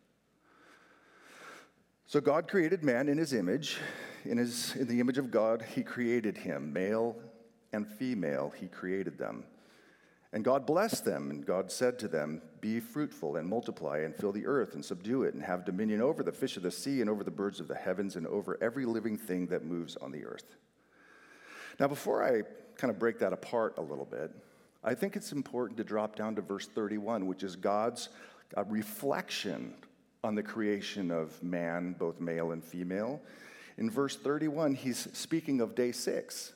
So 2.04 2.20
God 2.20 2.46
created 2.46 2.84
man 2.84 3.08
in 3.08 3.16
his 3.16 3.32
image. 3.32 3.78
In, 4.26 4.36
his, 4.36 4.76
in 4.76 4.86
the 4.86 5.00
image 5.00 5.16
of 5.16 5.30
God, 5.30 5.64
he 5.74 5.82
created 5.82 6.36
him. 6.36 6.74
Male 6.74 7.16
and 7.72 7.88
female, 7.88 8.52
he 8.54 8.68
created 8.68 9.16
them. 9.16 9.44
And 10.32 10.44
God 10.44 10.64
blessed 10.64 11.04
them, 11.04 11.30
and 11.30 11.44
God 11.44 11.70
said 11.70 11.98
to 11.98 12.08
them, 12.08 12.40
Be 12.60 12.80
fruitful 12.80 13.36
and 13.36 13.46
multiply 13.46 13.98
and 13.98 14.16
fill 14.16 14.32
the 14.32 14.46
earth 14.46 14.74
and 14.74 14.82
subdue 14.82 15.24
it 15.24 15.34
and 15.34 15.42
have 15.42 15.66
dominion 15.66 16.00
over 16.00 16.22
the 16.22 16.32
fish 16.32 16.56
of 16.56 16.62
the 16.62 16.70
sea 16.70 17.02
and 17.02 17.10
over 17.10 17.22
the 17.22 17.30
birds 17.30 17.60
of 17.60 17.68
the 17.68 17.74
heavens 17.74 18.16
and 18.16 18.26
over 18.26 18.56
every 18.62 18.86
living 18.86 19.18
thing 19.18 19.46
that 19.48 19.64
moves 19.64 19.96
on 19.96 20.10
the 20.10 20.24
earth. 20.24 20.56
Now, 21.78 21.88
before 21.88 22.24
I 22.24 22.42
kind 22.76 22.90
of 22.90 22.98
break 22.98 23.18
that 23.18 23.34
apart 23.34 23.74
a 23.76 23.82
little 23.82 24.06
bit, 24.06 24.30
I 24.82 24.94
think 24.94 25.16
it's 25.16 25.32
important 25.32 25.76
to 25.76 25.84
drop 25.84 26.16
down 26.16 26.34
to 26.36 26.42
verse 26.42 26.66
31, 26.66 27.26
which 27.26 27.42
is 27.42 27.54
God's 27.54 28.08
uh, 28.56 28.64
reflection 28.64 29.74
on 30.24 30.34
the 30.34 30.42
creation 30.42 31.10
of 31.10 31.40
man, 31.42 31.94
both 31.98 32.20
male 32.20 32.52
and 32.52 32.64
female. 32.64 33.20
In 33.76 33.90
verse 33.90 34.16
31, 34.16 34.74
he's 34.74 35.08
speaking 35.12 35.60
of 35.60 35.74
day 35.74 35.92
six. 35.92 36.52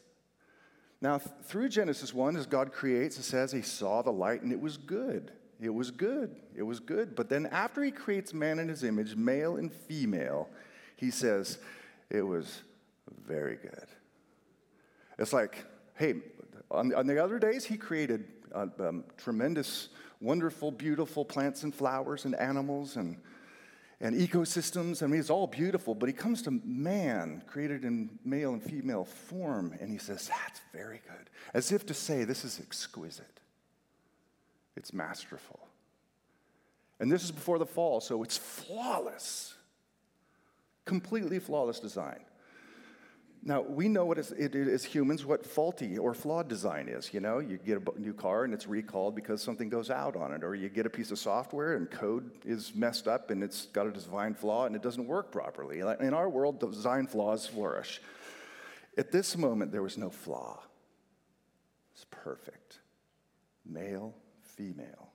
Now, 1.00 1.18
th- 1.18 1.30
through 1.44 1.68
Genesis 1.68 2.14
1, 2.14 2.36
as 2.36 2.46
God 2.46 2.72
creates, 2.72 3.18
it 3.18 3.24
says 3.24 3.52
he 3.52 3.62
saw 3.62 4.02
the 4.02 4.12
light 4.12 4.42
and 4.42 4.52
it 4.52 4.60
was 4.60 4.76
good. 4.76 5.30
It 5.60 5.70
was 5.70 5.90
good. 5.90 6.36
It 6.54 6.62
was 6.62 6.80
good. 6.80 7.14
But 7.14 7.28
then, 7.28 7.46
after 7.46 7.82
he 7.82 7.90
creates 7.90 8.34
man 8.34 8.58
in 8.58 8.68
his 8.68 8.84
image, 8.84 9.16
male 9.16 9.56
and 9.56 9.72
female, 9.72 10.48
he 10.96 11.10
says 11.10 11.58
it 12.10 12.22
was 12.22 12.62
very 13.26 13.56
good. 13.56 13.86
It's 15.18 15.32
like, 15.32 15.64
hey, 15.94 16.16
on, 16.70 16.94
on 16.94 17.06
the 17.06 17.22
other 17.22 17.38
days, 17.38 17.64
he 17.64 17.76
created 17.76 18.24
uh, 18.54 18.66
um, 18.80 19.04
tremendous, 19.16 19.88
wonderful, 20.20 20.70
beautiful 20.70 21.24
plants 21.24 21.62
and 21.62 21.74
flowers 21.74 22.24
and 22.24 22.34
animals 22.36 22.96
and 22.96 23.16
and 24.00 24.14
ecosystems. 24.14 25.02
I 25.02 25.06
mean, 25.06 25.20
it's 25.20 25.30
all 25.30 25.46
beautiful, 25.46 25.94
but 25.94 26.08
he 26.08 26.12
comes 26.12 26.42
to 26.42 26.50
man, 26.64 27.42
created 27.46 27.84
in 27.84 28.18
male 28.24 28.52
and 28.52 28.62
female 28.62 29.04
form, 29.04 29.74
and 29.80 29.90
he 29.90 29.98
says, 29.98 30.28
That's 30.28 30.60
very 30.72 31.00
good. 31.06 31.30
As 31.54 31.72
if 31.72 31.86
to 31.86 31.94
say, 31.94 32.24
This 32.24 32.44
is 32.44 32.60
exquisite, 32.60 33.40
it's 34.76 34.92
masterful. 34.92 35.60
And 36.98 37.12
this 37.12 37.24
is 37.24 37.30
before 37.30 37.58
the 37.58 37.66
fall, 37.66 38.00
so 38.00 38.22
it's 38.22 38.38
flawless, 38.38 39.54
completely 40.86 41.38
flawless 41.38 41.78
design. 41.78 42.20
Now, 43.46 43.60
we 43.60 43.88
know 43.88 44.04
what 44.04 44.18
it 44.18 44.56
is 44.56 44.84
humans 44.84 45.24
what 45.24 45.46
faulty 45.46 45.96
or 45.98 46.14
flawed 46.14 46.48
design 46.48 46.88
is. 46.88 47.14
You 47.14 47.20
know, 47.20 47.38
you 47.38 47.58
get 47.58 47.78
a 47.78 48.00
new 48.00 48.12
car 48.12 48.42
and 48.42 48.52
it's 48.52 48.66
recalled 48.66 49.14
because 49.14 49.40
something 49.40 49.68
goes 49.68 49.88
out 49.88 50.16
on 50.16 50.32
it, 50.32 50.42
or 50.42 50.56
you 50.56 50.68
get 50.68 50.84
a 50.84 50.90
piece 50.90 51.12
of 51.12 51.18
software 51.20 51.76
and 51.76 51.88
code 51.88 52.28
is 52.44 52.74
messed 52.74 53.06
up 53.06 53.30
and 53.30 53.44
it's 53.44 53.66
got 53.66 53.86
a 53.86 53.92
design 53.92 54.34
flaw 54.34 54.66
and 54.66 54.74
it 54.74 54.82
doesn't 54.82 55.06
work 55.06 55.30
properly. 55.30 55.78
In 55.78 56.12
our 56.12 56.28
world, 56.28 56.58
design 56.58 57.06
flaws 57.06 57.46
flourish. 57.46 58.02
At 58.98 59.12
this 59.12 59.36
moment, 59.36 59.70
there 59.70 59.82
was 59.82 59.96
no 59.96 60.10
flaw. 60.10 60.60
It's 61.94 62.04
perfect. 62.10 62.80
Male, 63.64 64.12
female. 64.42 65.12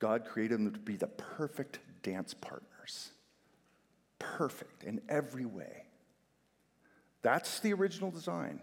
God 0.00 0.24
created 0.24 0.58
them 0.58 0.72
to 0.72 0.80
be 0.80 0.96
the 0.96 1.06
perfect 1.06 1.78
dance 2.02 2.34
partners. 2.34 3.12
Perfect 4.18 4.82
in 4.82 5.00
every 5.08 5.44
way. 5.44 5.81
That's 7.22 7.60
the 7.60 7.72
original 7.72 8.10
design. 8.10 8.60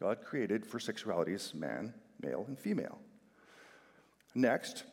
God 0.00 0.22
created 0.22 0.66
for 0.66 0.78
sexuality 0.78 1.34
as 1.34 1.54
man, 1.54 1.94
male, 2.20 2.44
and 2.48 2.58
female. 2.58 2.98
Next, 4.34 4.84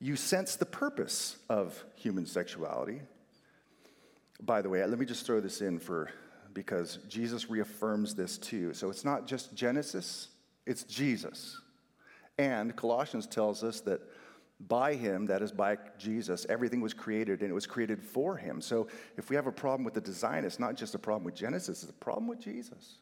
you 0.00 0.16
sense 0.16 0.56
the 0.56 0.66
purpose 0.66 1.36
of 1.48 1.82
human 1.94 2.26
sexuality. 2.26 3.00
By 4.40 4.62
the 4.62 4.68
way, 4.68 4.84
let 4.84 4.98
me 4.98 5.06
just 5.06 5.26
throw 5.26 5.40
this 5.40 5.60
in 5.60 5.78
for 5.78 6.10
because 6.52 6.98
Jesus 7.08 7.48
reaffirms 7.50 8.14
this 8.14 8.38
too. 8.38 8.74
So 8.74 8.90
it's 8.90 9.04
not 9.04 9.26
just 9.26 9.54
Genesis, 9.54 10.28
it's 10.66 10.84
Jesus. 10.84 11.60
And 12.38 12.74
Colossians 12.74 13.26
tells 13.26 13.62
us 13.62 13.80
that 13.82 14.00
by 14.68 14.94
him, 14.94 15.26
that 15.26 15.42
is 15.42 15.52
by 15.52 15.78
Jesus, 15.98 16.46
everything 16.48 16.80
was 16.80 16.92
created 16.92 17.40
and 17.40 17.50
it 17.50 17.54
was 17.54 17.66
created 17.66 18.02
for 18.02 18.36
him. 18.36 18.60
So 18.60 18.88
if 19.16 19.30
we 19.30 19.36
have 19.36 19.46
a 19.46 19.52
problem 19.52 19.84
with 19.84 19.94
the 19.94 20.00
design, 20.00 20.44
it's 20.44 20.58
not 20.58 20.76
just 20.76 20.94
a 20.94 20.98
problem 20.98 21.24
with 21.24 21.34
Genesis, 21.34 21.82
it's 21.82 21.90
a 21.90 21.94
problem 21.94 22.26
with 22.26 22.40
Jesus. 22.40 22.98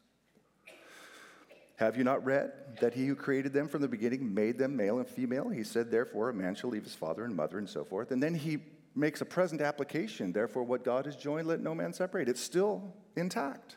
Have 1.76 1.96
you 1.96 2.02
not 2.02 2.24
read 2.24 2.52
that 2.80 2.94
he 2.94 3.06
who 3.06 3.14
created 3.14 3.52
them 3.52 3.68
from 3.68 3.82
the 3.82 3.88
beginning 3.88 4.34
made 4.34 4.58
them 4.58 4.76
male 4.76 4.98
and 4.98 5.06
female? 5.06 5.48
He 5.48 5.62
said, 5.62 5.90
therefore, 5.90 6.28
a 6.28 6.34
man 6.34 6.56
shall 6.56 6.70
leave 6.70 6.82
his 6.82 6.94
father 6.94 7.24
and 7.24 7.36
mother 7.36 7.58
and 7.58 7.68
so 7.68 7.84
forth. 7.84 8.10
And 8.10 8.20
then 8.20 8.34
he 8.34 8.58
makes 8.96 9.20
a 9.20 9.24
present 9.24 9.60
application. 9.60 10.32
Therefore, 10.32 10.64
what 10.64 10.84
God 10.84 11.06
has 11.06 11.14
joined, 11.14 11.46
let 11.46 11.60
no 11.60 11.76
man 11.76 11.92
separate. 11.92 12.28
It's 12.28 12.40
still 12.40 12.94
intact. 13.14 13.76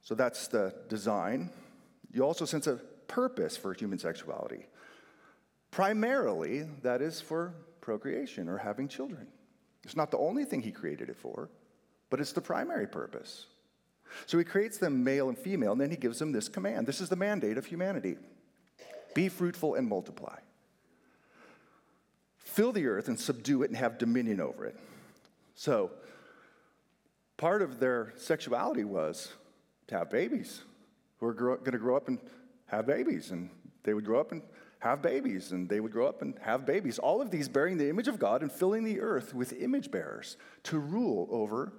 So 0.00 0.14
that's 0.14 0.48
the 0.48 0.74
design. 0.88 1.50
You 2.10 2.22
also 2.22 2.46
sense 2.46 2.66
a 2.66 2.80
purpose 3.08 3.56
for 3.56 3.74
human 3.74 3.98
sexuality. 3.98 4.66
Primarily, 5.70 6.62
that 6.82 7.00
is 7.00 7.20
for 7.20 7.54
procreation 7.80 8.48
or 8.48 8.58
having 8.58 8.88
children. 8.88 9.26
It's 9.84 9.96
not 9.96 10.10
the 10.10 10.18
only 10.18 10.44
thing 10.44 10.62
he 10.62 10.70
created 10.70 11.08
it 11.08 11.16
for, 11.16 11.50
but 12.10 12.20
it's 12.20 12.32
the 12.32 12.40
primary 12.40 12.86
purpose. 12.86 13.46
So 14.26 14.38
he 14.38 14.44
creates 14.44 14.78
them 14.78 15.02
male 15.02 15.28
and 15.28 15.38
female, 15.38 15.72
and 15.72 15.80
then 15.80 15.90
he 15.90 15.96
gives 15.96 16.18
them 16.18 16.32
this 16.32 16.48
command. 16.48 16.86
This 16.86 17.00
is 17.00 17.08
the 17.08 17.16
mandate 17.16 17.58
of 17.58 17.66
humanity 17.66 18.16
be 19.14 19.28
fruitful 19.28 19.74
and 19.74 19.86
multiply. 19.86 20.38
Fill 22.38 22.72
the 22.72 22.86
earth 22.86 23.08
and 23.08 23.18
subdue 23.18 23.62
it 23.62 23.68
and 23.68 23.76
have 23.76 23.98
dominion 23.98 24.40
over 24.40 24.64
it. 24.64 24.78
So, 25.54 25.90
part 27.36 27.62
of 27.62 27.78
their 27.78 28.12
sexuality 28.16 28.84
was 28.84 29.32
to 29.88 29.98
have 29.98 30.10
babies 30.10 30.62
who 31.18 31.26
are 31.26 31.34
going 31.34 31.64
to 31.64 31.78
grow 31.78 31.96
up 31.96 32.08
and 32.08 32.18
have 32.72 32.86
babies. 32.86 33.30
And 33.30 33.50
they 33.84 33.94
would 33.94 34.04
grow 34.04 34.20
up 34.20 34.32
and 34.32 34.42
have 34.80 35.00
babies, 35.00 35.52
and 35.52 35.68
they 35.68 35.78
would 35.78 35.92
grow 35.92 36.08
up 36.08 36.22
and 36.22 36.34
have 36.40 36.66
babies. 36.66 36.98
All 36.98 37.22
of 37.22 37.30
these 37.30 37.48
bearing 37.48 37.78
the 37.78 37.88
image 37.88 38.08
of 38.08 38.18
God 38.18 38.42
and 38.42 38.50
filling 38.50 38.82
the 38.82 39.00
earth 39.00 39.32
with 39.32 39.52
image 39.52 39.92
bearers 39.92 40.36
to 40.64 40.78
rule 40.78 41.28
over 41.30 41.72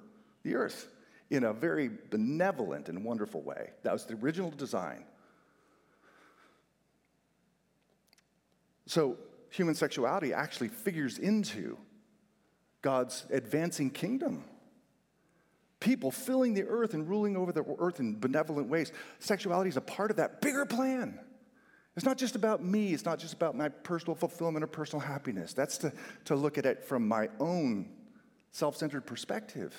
the 0.44 0.56
earth 0.56 0.88
in 1.30 1.44
a 1.44 1.52
very 1.52 1.90
benevolent 2.10 2.88
and 2.88 3.04
wonderful 3.04 3.42
way. 3.42 3.72
That 3.84 3.92
was 3.92 4.06
the 4.06 4.14
original 4.16 4.52
design. 4.52 5.04
So, 8.86 9.18
human 9.50 9.76
sexuality 9.76 10.34
actually 10.34 10.68
figures 10.70 11.18
into 11.18 11.78
God's 12.82 13.26
advancing 13.32 13.90
kingdom 13.90 14.44
people 15.84 16.12
filling 16.12 16.54
the 16.54 16.64
earth 16.64 16.94
and 16.94 17.08
ruling 17.10 17.36
over 17.36 17.52
the 17.52 17.64
earth 17.78 18.00
in 18.00 18.18
benevolent 18.18 18.70
ways. 18.70 18.92
Sexuality 19.20 19.70
is 19.70 19.76
a 19.76 19.82
part 19.82 20.12
of 20.12 20.18
that 20.18 20.42
bigger 20.42 20.66
plan. 20.66 21.20
It's 21.98 22.06
not 22.06 22.18
just 22.18 22.36
about 22.36 22.64
me, 22.64 22.94
it's 22.94 23.06
not 23.06 23.20
just 23.20 23.34
about 23.34 23.56
my 23.56 23.68
personal 23.70 24.16
fulfillment 24.16 24.64
or 24.64 24.68
personal 24.68 25.06
happiness. 25.06 25.54
That's 25.54 25.78
to, 25.80 25.92
to 26.26 26.36
look 26.36 26.58
at 26.58 26.66
it 26.66 26.86
from 26.86 27.08
my 27.08 27.30
own 27.40 27.90
self 28.52 28.78
centered 28.78 29.06
perspective. 29.06 29.76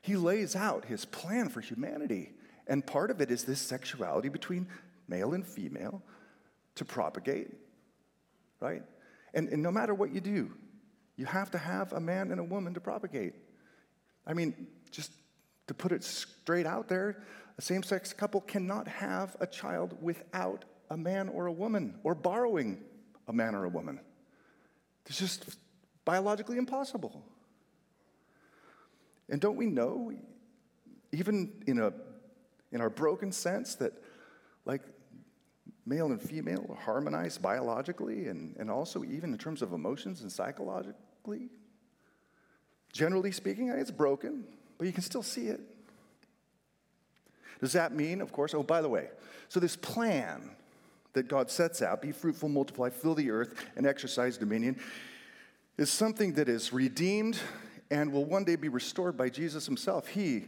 He 0.00 0.16
lays 0.16 0.56
out 0.56 0.86
his 0.86 1.04
plan 1.04 1.50
for 1.50 1.60
humanity, 1.60 2.30
and 2.66 2.84
part 2.84 3.10
of 3.10 3.20
it 3.20 3.30
is 3.30 3.44
this 3.44 3.60
sexuality 3.60 4.30
between 4.30 4.66
male 5.06 5.34
and 5.34 5.46
female 5.46 6.02
to 6.76 6.84
propagate, 6.84 7.50
right? 8.60 8.82
And, 9.34 9.48
and 9.50 9.62
no 9.62 9.70
matter 9.70 9.94
what 9.94 10.10
you 10.10 10.20
do, 10.20 10.50
you 11.16 11.26
have 11.26 11.50
to 11.50 11.58
have 11.58 11.92
a 11.92 12.00
man 12.00 12.30
and 12.30 12.40
a 12.40 12.44
woman 12.44 12.74
to 12.74 12.80
propagate. 12.80 13.34
I 14.26 14.34
mean, 14.34 14.66
just 14.92 15.10
to 15.66 15.74
put 15.74 15.90
it 15.90 16.04
straight 16.04 16.66
out 16.66 16.88
there, 16.88 17.22
a 17.58 17.62
same 17.62 17.82
sex 17.82 18.12
couple 18.12 18.40
cannot 18.40 18.86
have 18.86 19.36
a 19.40 19.46
child 19.46 19.96
without 20.00 20.64
a 20.90 20.96
man 20.96 21.28
or 21.28 21.46
a 21.46 21.52
woman 21.52 21.98
or 22.04 22.14
borrowing 22.14 22.78
a 23.28 23.32
man 23.32 23.54
or 23.54 23.64
a 23.64 23.68
woman. 23.68 23.98
It's 25.06 25.18
just 25.18 25.56
biologically 26.04 26.58
impossible. 26.58 27.24
And 29.28 29.40
don't 29.40 29.56
we 29.56 29.66
know, 29.66 30.12
even 31.12 31.62
in, 31.66 31.78
a, 31.80 31.92
in 32.70 32.80
our 32.80 32.90
broken 32.90 33.32
sense, 33.32 33.76
that 33.76 33.92
like 34.64 34.82
male 35.86 36.06
and 36.06 36.20
female 36.20 36.66
are 36.68 36.76
harmonized 36.76 37.40
biologically 37.40 38.28
and, 38.28 38.54
and 38.58 38.70
also 38.70 39.04
even 39.04 39.32
in 39.32 39.38
terms 39.38 39.62
of 39.62 39.72
emotions 39.72 40.22
and 40.22 40.30
psychologically? 40.30 41.48
Generally 42.92 43.32
speaking, 43.32 43.68
it's 43.70 43.90
broken 43.90 44.44
but 44.82 44.88
you 44.88 44.92
can 44.92 45.04
still 45.04 45.22
see 45.22 45.46
it. 45.46 45.60
Does 47.60 47.72
that 47.74 47.94
mean, 47.94 48.20
of 48.20 48.32
course, 48.32 48.52
oh, 48.52 48.64
by 48.64 48.82
the 48.82 48.88
way, 48.88 49.10
so 49.48 49.60
this 49.60 49.76
plan 49.76 50.50
that 51.12 51.28
God 51.28 51.52
sets 51.52 51.82
out 51.82 52.02
be 52.02 52.10
fruitful, 52.10 52.48
multiply, 52.48 52.90
fill 52.90 53.14
the 53.14 53.30
earth, 53.30 53.64
and 53.76 53.86
exercise 53.86 54.36
dominion 54.36 54.80
is 55.78 55.88
something 55.88 56.32
that 56.32 56.48
is 56.48 56.72
redeemed 56.72 57.38
and 57.92 58.12
will 58.12 58.24
one 58.24 58.42
day 58.42 58.56
be 58.56 58.68
restored 58.68 59.16
by 59.16 59.28
Jesus 59.28 59.66
himself. 59.66 60.08
He 60.08 60.46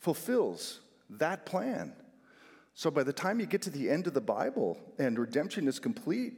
fulfills 0.00 0.80
that 1.08 1.46
plan. 1.46 1.92
So 2.74 2.90
by 2.90 3.04
the 3.04 3.12
time 3.12 3.38
you 3.38 3.46
get 3.46 3.62
to 3.62 3.70
the 3.70 3.88
end 3.88 4.08
of 4.08 4.14
the 4.14 4.20
Bible 4.20 4.76
and 4.98 5.16
redemption 5.16 5.68
is 5.68 5.78
complete, 5.78 6.32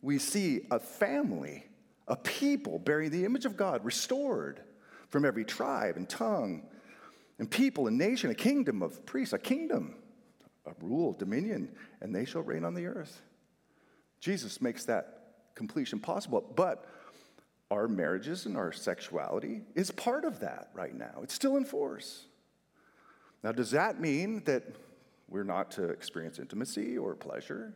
we 0.00 0.20
see 0.20 0.60
a 0.70 0.78
family, 0.78 1.64
a 2.06 2.14
people 2.14 2.78
bearing 2.78 3.10
the 3.10 3.24
image 3.24 3.46
of 3.46 3.56
God 3.56 3.84
restored 3.84 4.60
from 5.12 5.26
every 5.26 5.44
tribe 5.44 5.96
and 5.96 6.08
tongue 6.08 6.62
and 7.38 7.50
people 7.50 7.86
and 7.86 7.98
nation, 7.98 8.30
a 8.30 8.34
kingdom 8.34 8.82
of 8.82 9.04
priests, 9.04 9.34
a 9.34 9.38
kingdom, 9.38 9.94
a 10.66 10.72
rule, 10.80 11.12
dominion, 11.12 11.70
and 12.00 12.14
they 12.14 12.24
shall 12.24 12.40
reign 12.40 12.64
on 12.64 12.74
the 12.74 12.86
earth. 12.86 13.20
Jesus 14.20 14.62
makes 14.62 14.86
that 14.86 15.34
completion 15.54 16.00
possible. 16.00 16.40
But 16.56 16.86
our 17.70 17.88
marriages 17.88 18.46
and 18.46 18.56
our 18.56 18.72
sexuality 18.72 19.62
is 19.74 19.90
part 19.90 20.24
of 20.24 20.40
that 20.40 20.70
right 20.72 20.94
now. 20.94 21.20
It's 21.22 21.34
still 21.34 21.56
in 21.56 21.64
force. 21.66 22.24
Now, 23.44 23.52
does 23.52 23.70
that 23.72 24.00
mean 24.00 24.42
that 24.44 24.64
we're 25.28 25.44
not 25.44 25.70
to 25.72 25.84
experience 25.84 26.38
intimacy 26.38 26.96
or 26.96 27.14
pleasure 27.14 27.74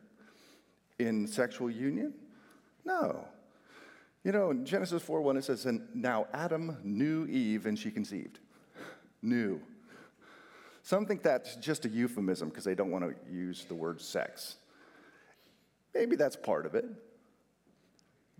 in 0.98 1.26
sexual 1.26 1.70
union? 1.70 2.14
No. 2.84 3.26
You 4.24 4.32
know, 4.32 4.50
in 4.50 4.64
Genesis 4.64 5.02
4 5.02 5.20
1, 5.20 5.36
it 5.36 5.44
says, 5.44 5.66
And 5.66 5.86
now 5.94 6.26
Adam 6.32 6.76
knew 6.82 7.26
Eve 7.26 7.66
and 7.66 7.78
she 7.78 7.90
conceived. 7.90 8.40
Knew. 9.22 9.60
Some 10.82 11.06
think 11.06 11.22
that's 11.22 11.56
just 11.56 11.84
a 11.84 11.88
euphemism 11.88 12.48
because 12.48 12.64
they 12.64 12.74
don't 12.74 12.90
want 12.90 13.04
to 13.04 13.14
use 13.32 13.64
the 13.64 13.74
word 13.74 14.00
sex. 14.00 14.56
Maybe 15.94 16.14
that's 16.14 16.36
part 16.36 16.66
of 16.66 16.74
it. 16.74 16.84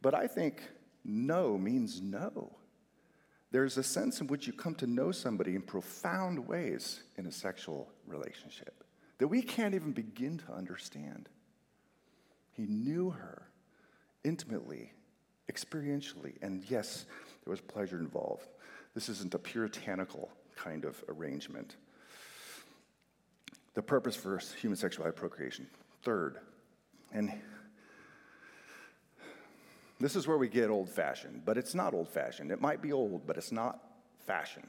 But 0.01 0.15
I 0.15 0.27
think 0.27 0.63
know 1.05 1.57
means 1.59 2.01
no. 2.01 2.53
There's 3.51 3.79
a 3.79 3.83
sense 3.83 4.21
in 4.21 4.27
which 4.27 4.47
you 4.47 4.53
come 4.53 4.75
to 4.77 4.87
know 4.87 5.13
somebody 5.13 5.55
in 5.55 5.63
profound 5.63 6.47
ways 6.47 7.01
in 7.17 7.27
a 7.27 7.33
sexual 7.33 7.89
relationship 8.07 8.85
that 9.19 9.29
we 9.29 9.41
can't 9.41 9.75
even 9.75 9.93
begin 9.93 10.39
to 10.39 10.53
understand. 10.53 11.29
He 12.53 12.67
knew 12.67 13.11
her 13.11 13.49
intimately, 14.25 14.93
experientially, 15.51 16.35
and 16.43 16.65
yes, 16.69 17.07
there 17.45 17.51
was 17.51 17.61
pleasure 17.61 17.99
involved. 17.99 18.49
This 18.95 19.09
isn't 19.09 19.35
a 19.35 19.39
puritanical 19.39 20.31
kind 20.57 20.85
of 20.85 21.03
arrangement. 21.09 21.77
The 23.75 23.83
purpose 23.83 24.17
for 24.17 24.41
human 24.61 24.77
sexuality 24.77 25.17
procreation. 25.17 25.67
Third, 26.03 26.39
and 27.13 27.33
this 30.01 30.17
is 30.17 30.27
where 30.27 30.39
we 30.39 30.49
get 30.49 30.71
old 30.71 30.89
fashioned, 30.89 31.45
but 31.45 31.57
it's 31.57 31.75
not 31.75 31.95
old 31.95 32.09
fashioned. 32.09 32.51
It 32.51 32.61
might 32.61 32.83
be 32.83 32.93
old, 32.93 33.27
but 33.27 33.37
it's 33.37 33.53
not 33.53 33.81
fashion. 34.27 34.67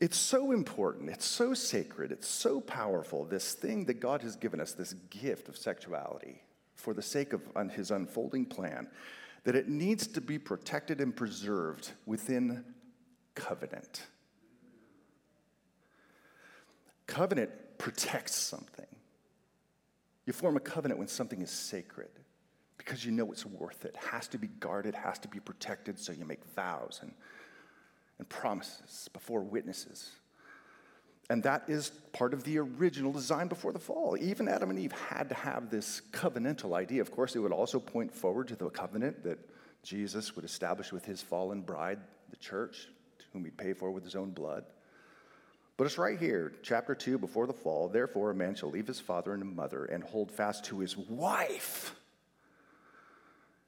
It's 0.00 0.16
so 0.16 0.50
important, 0.50 1.10
it's 1.10 1.26
so 1.26 1.54
sacred, 1.54 2.10
it's 2.10 2.26
so 2.26 2.60
powerful, 2.60 3.24
this 3.24 3.54
thing 3.54 3.84
that 3.84 4.00
God 4.00 4.22
has 4.22 4.34
given 4.34 4.60
us, 4.60 4.72
this 4.72 4.94
gift 5.10 5.48
of 5.48 5.56
sexuality, 5.56 6.42
for 6.82 6.92
the 6.92 7.02
sake 7.02 7.32
of 7.32 7.42
his 7.70 7.92
unfolding 7.92 8.44
plan, 8.44 8.88
that 9.44 9.54
it 9.54 9.68
needs 9.68 10.08
to 10.08 10.20
be 10.20 10.36
protected 10.36 11.00
and 11.00 11.14
preserved 11.14 11.92
within 12.06 12.64
covenant. 13.36 14.02
Covenant 17.06 17.50
protects 17.78 18.34
something. 18.34 18.86
You 20.26 20.32
form 20.32 20.56
a 20.56 20.60
covenant 20.60 20.98
when 20.98 21.08
something 21.08 21.40
is 21.40 21.50
sacred 21.50 22.10
because 22.78 23.04
you 23.04 23.12
know 23.12 23.30
it's 23.30 23.46
worth 23.46 23.84
it. 23.84 23.94
Has 23.96 24.26
to 24.28 24.38
be 24.38 24.48
guarded, 24.48 24.94
has 24.96 25.20
to 25.20 25.28
be 25.28 25.38
protected, 25.38 26.00
so 26.00 26.12
you 26.12 26.24
make 26.24 26.44
vows 26.56 26.98
and, 27.00 27.12
and 28.18 28.28
promises 28.28 29.08
before 29.12 29.42
witnesses. 29.42 30.10
And 31.30 31.42
that 31.44 31.64
is 31.68 31.90
part 32.12 32.34
of 32.34 32.44
the 32.44 32.58
original 32.58 33.12
design 33.12 33.48
before 33.48 33.72
the 33.72 33.78
fall. 33.78 34.16
Even 34.20 34.48
Adam 34.48 34.70
and 34.70 34.78
Eve 34.78 34.92
had 34.92 35.28
to 35.28 35.34
have 35.34 35.70
this 35.70 36.02
covenantal 36.12 36.74
idea. 36.74 37.00
Of 37.00 37.10
course, 37.10 37.36
it 37.36 37.38
would 37.38 37.52
also 37.52 37.78
point 37.78 38.12
forward 38.12 38.48
to 38.48 38.56
the 38.56 38.68
covenant 38.68 39.22
that 39.24 39.38
Jesus 39.82 40.36
would 40.36 40.44
establish 40.44 40.92
with 40.92 41.04
his 41.04 41.22
fallen 41.22 41.62
bride, 41.62 42.00
the 42.30 42.36
church, 42.36 42.88
whom 43.32 43.44
he'd 43.44 43.56
pay 43.56 43.72
for 43.72 43.90
with 43.90 44.04
his 44.04 44.14
own 44.14 44.30
blood. 44.30 44.64
But 45.76 45.84
it's 45.84 45.96
right 45.96 46.18
here, 46.18 46.52
chapter 46.62 46.94
2, 46.94 47.18
before 47.18 47.46
the 47.46 47.52
fall. 47.52 47.88
Therefore, 47.88 48.30
a 48.30 48.34
man 48.34 48.54
shall 48.54 48.70
leave 48.70 48.86
his 48.86 49.00
father 49.00 49.32
and 49.32 49.56
mother 49.56 49.86
and 49.86 50.04
hold 50.04 50.30
fast 50.30 50.64
to 50.66 50.80
his 50.80 50.96
wife 50.96 51.94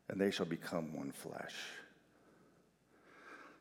and 0.08 0.20
they 0.20 0.30
shall 0.30 0.46
become 0.46 0.94
one 0.94 1.12
flesh. 1.12 1.54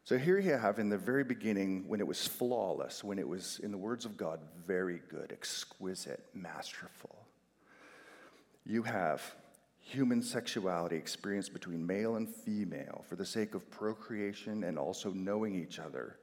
So 0.05 0.17
here 0.17 0.37
you 0.37 0.51
have 0.51 0.79
in 0.79 0.89
the 0.89 0.97
very 0.97 1.23
beginning, 1.23 1.87
when 1.87 2.01
it 2.01 2.07
was 2.07 2.27
flawless, 2.27 3.03
when 3.05 3.17
it 3.17 3.27
was, 3.27 3.59
in 3.63 3.71
the 3.71 3.77
words 3.77 4.03
of 4.03 4.17
God, 4.17 4.41
very 4.67 5.01
good, 5.09 5.31
exquisite, 5.31 6.25
masterful, 6.33 7.25
you 8.65 8.83
have 8.83 9.21
human 9.79 10.21
sexuality 10.21 10.97
experienced 10.97 11.53
between 11.53 11.85
male 11.85 12.17
and 12.17 12.27
female 12.27 13.05
for 13.07 13.15
the 13.15 13.25
sake 13.25 13.55
of 13.55 13.69
procreation 13.69 14.65
and 14.65 14.77
also 14.77 15.11
knowing 15.11 15.55
each 15.55 15.79
other, 15.79 16.17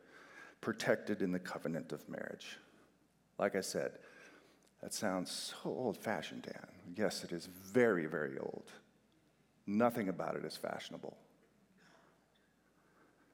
protected 0.60 1.22
in 1.22 1.32
the 1.32 1.38
covenant 1.38 1.92
of 1.92 2.06
marriage. 2.06 2.58
Like 3.38 3.56
I 3.56 3.62
said, 3.62 3.92
that 4.82 4.92
sounds 4.92 5.54
so 5.62 5.70
old 5.70 5.96
fashioned, 5.96 6.42
Dan. 6.42 6.66
Yes, 6.96 7.24
it 7.24 7.32
is 7.32 7.46
very, 7.46 8.04
very 8.04 8.38
old. 8.38 8.72
Nothing 9.66 10.10
about 10.10 10.36
it 10.36 10.44
is 10.44 10.56
fashionable. 10.56 11.16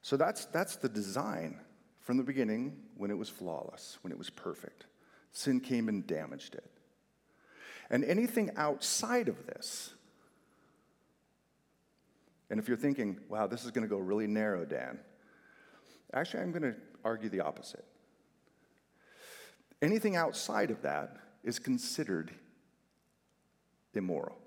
So 0.07 0.16
that's, 0.16 0.45
that's 0.45 0.77
the 0.77 0.88
design 0.88 1.59
from 1.99 2.16
the 2.16 2.23
beginning 2.23 2.77
when 2.97 3.11
it 3.11 3.19
was 3.19 3.29
flawless, 3.29 3.99
when 4.03 4.12
it 4.12 4.16
was 4.16 4.31
perfect. 4.31 4.87
Sin 5.33 5.59
came 5.59 5.88
and 5.88 6.07
damaged 6.07 6.55
it. 6.55 6.71
And 7.90 8.05
anything 8.05 8.53
outside 8.55 9.27
of 9.27 9.47
this, 9.47 9.95
and 12.51 12.61
if 12.61 12.69
you're 12.69 12.77
thinking, 12.77 13.19
wow, 13.29 13.49
this 13.49 13.64
is 13.64 13.73
going 13.73 13.83
to 13.83 13.88
go 13.88 13.99
really 13.99 14.29
narrow, 14.29 14.64
Dan, 14.64 15.01
actually, 16.14 16.45
I'm 16.45 16.53
going 16.53 16.62
to 16.73 16.77
argue 17.05 17.29
the 17.29 17.40
opposite. 17.40 17.85
Anything 19.83 20.14
outside 20.14 20.71
of 20.71 20.83
that 20.83 21.16
is 21.42 21.59
considered 21.59 22.31
immoral. 23.92 24.38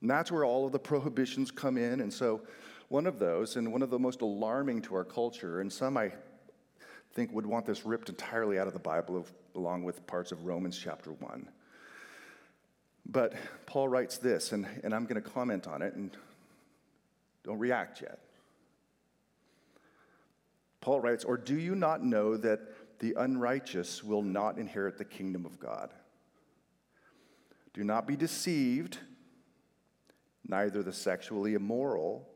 And 0.00 0.08
that's 0.08 0.32
where 0.32 0.46
all 0.46 0.64
of 0.64 0.72
the 0.72 0.78
prohibitions 0.78 1.50
come 1.50 1.76
in. 1.76 2.00
And 2.00 2.10
so, 2.10 2.40
one 2.88 3.06
of 3.06 3.18
those, 3.18 3.56
and 3.56 3.72
one 3.72 3.82
of 3.82 3.90
the 3.90 3.98
most 3.98 4.22
alarming 4.22 4.82
to 4.82 4.94
our 4.94 5.04
culture, 5.04 5.60
and 5.60 5.72
some 5.72 5.96
I 5.96 6.12
think 7.12 7.32
would 7.32 7.46
want 7.46 7.66
this 7.66 7.84
ripped 7.84 8.08
entirely 8.08 8.58
out 8.58 8.66
of 8.66 8.72
the 8.72 8.78
Bible, 8.78 9.26
along 9.54 9.84
with 9.84 10.06
parts 10.06 10.32
of 10.32 10.44
Romans 10.44 10.78
chapter 10.78 11.12
1. 11.12 11.48
But 13.06 13.34
Paul 13.66 13.88
writes 13.88 14.18
this, 14.18 14.52
and, 14.52 14.66
and 14.84 14.94
I'm 14.94 15.04
going 15.04 15.22
to 15.22 15.28
comment 15.28 15.66
on 15.66 15.82
it, 15.82 15.94
and 15.94 16.10
don't 17.44 17.58
react 17.58 18.02
yet. 18.02 18.18
Paul 20.80 21.00
writes, 21.00 21.24
Or 21.24 21.36
do 21.36 21.58
you 21.58 21.74
not 21.74 22.04
know 22.04 22.36
that 22.36 22.60
the 23.00 23.14
unrighteous 23.16 24.02
will 24.04 24.22
not 24.22 24.58
inherit 24.58 24.98
the 24.98 25.04
kingdom 25.04 25.44
of 25.46 25.58
God? 25.58 25.90
Do 27.74 27.84
not 27.84 28.06
be 28.06 28.16
deceived 28.16 28.98
neither 30.46 30.82
the 30.82 30.92
sexually 30.92 31.54
immoral, 31.54 32.26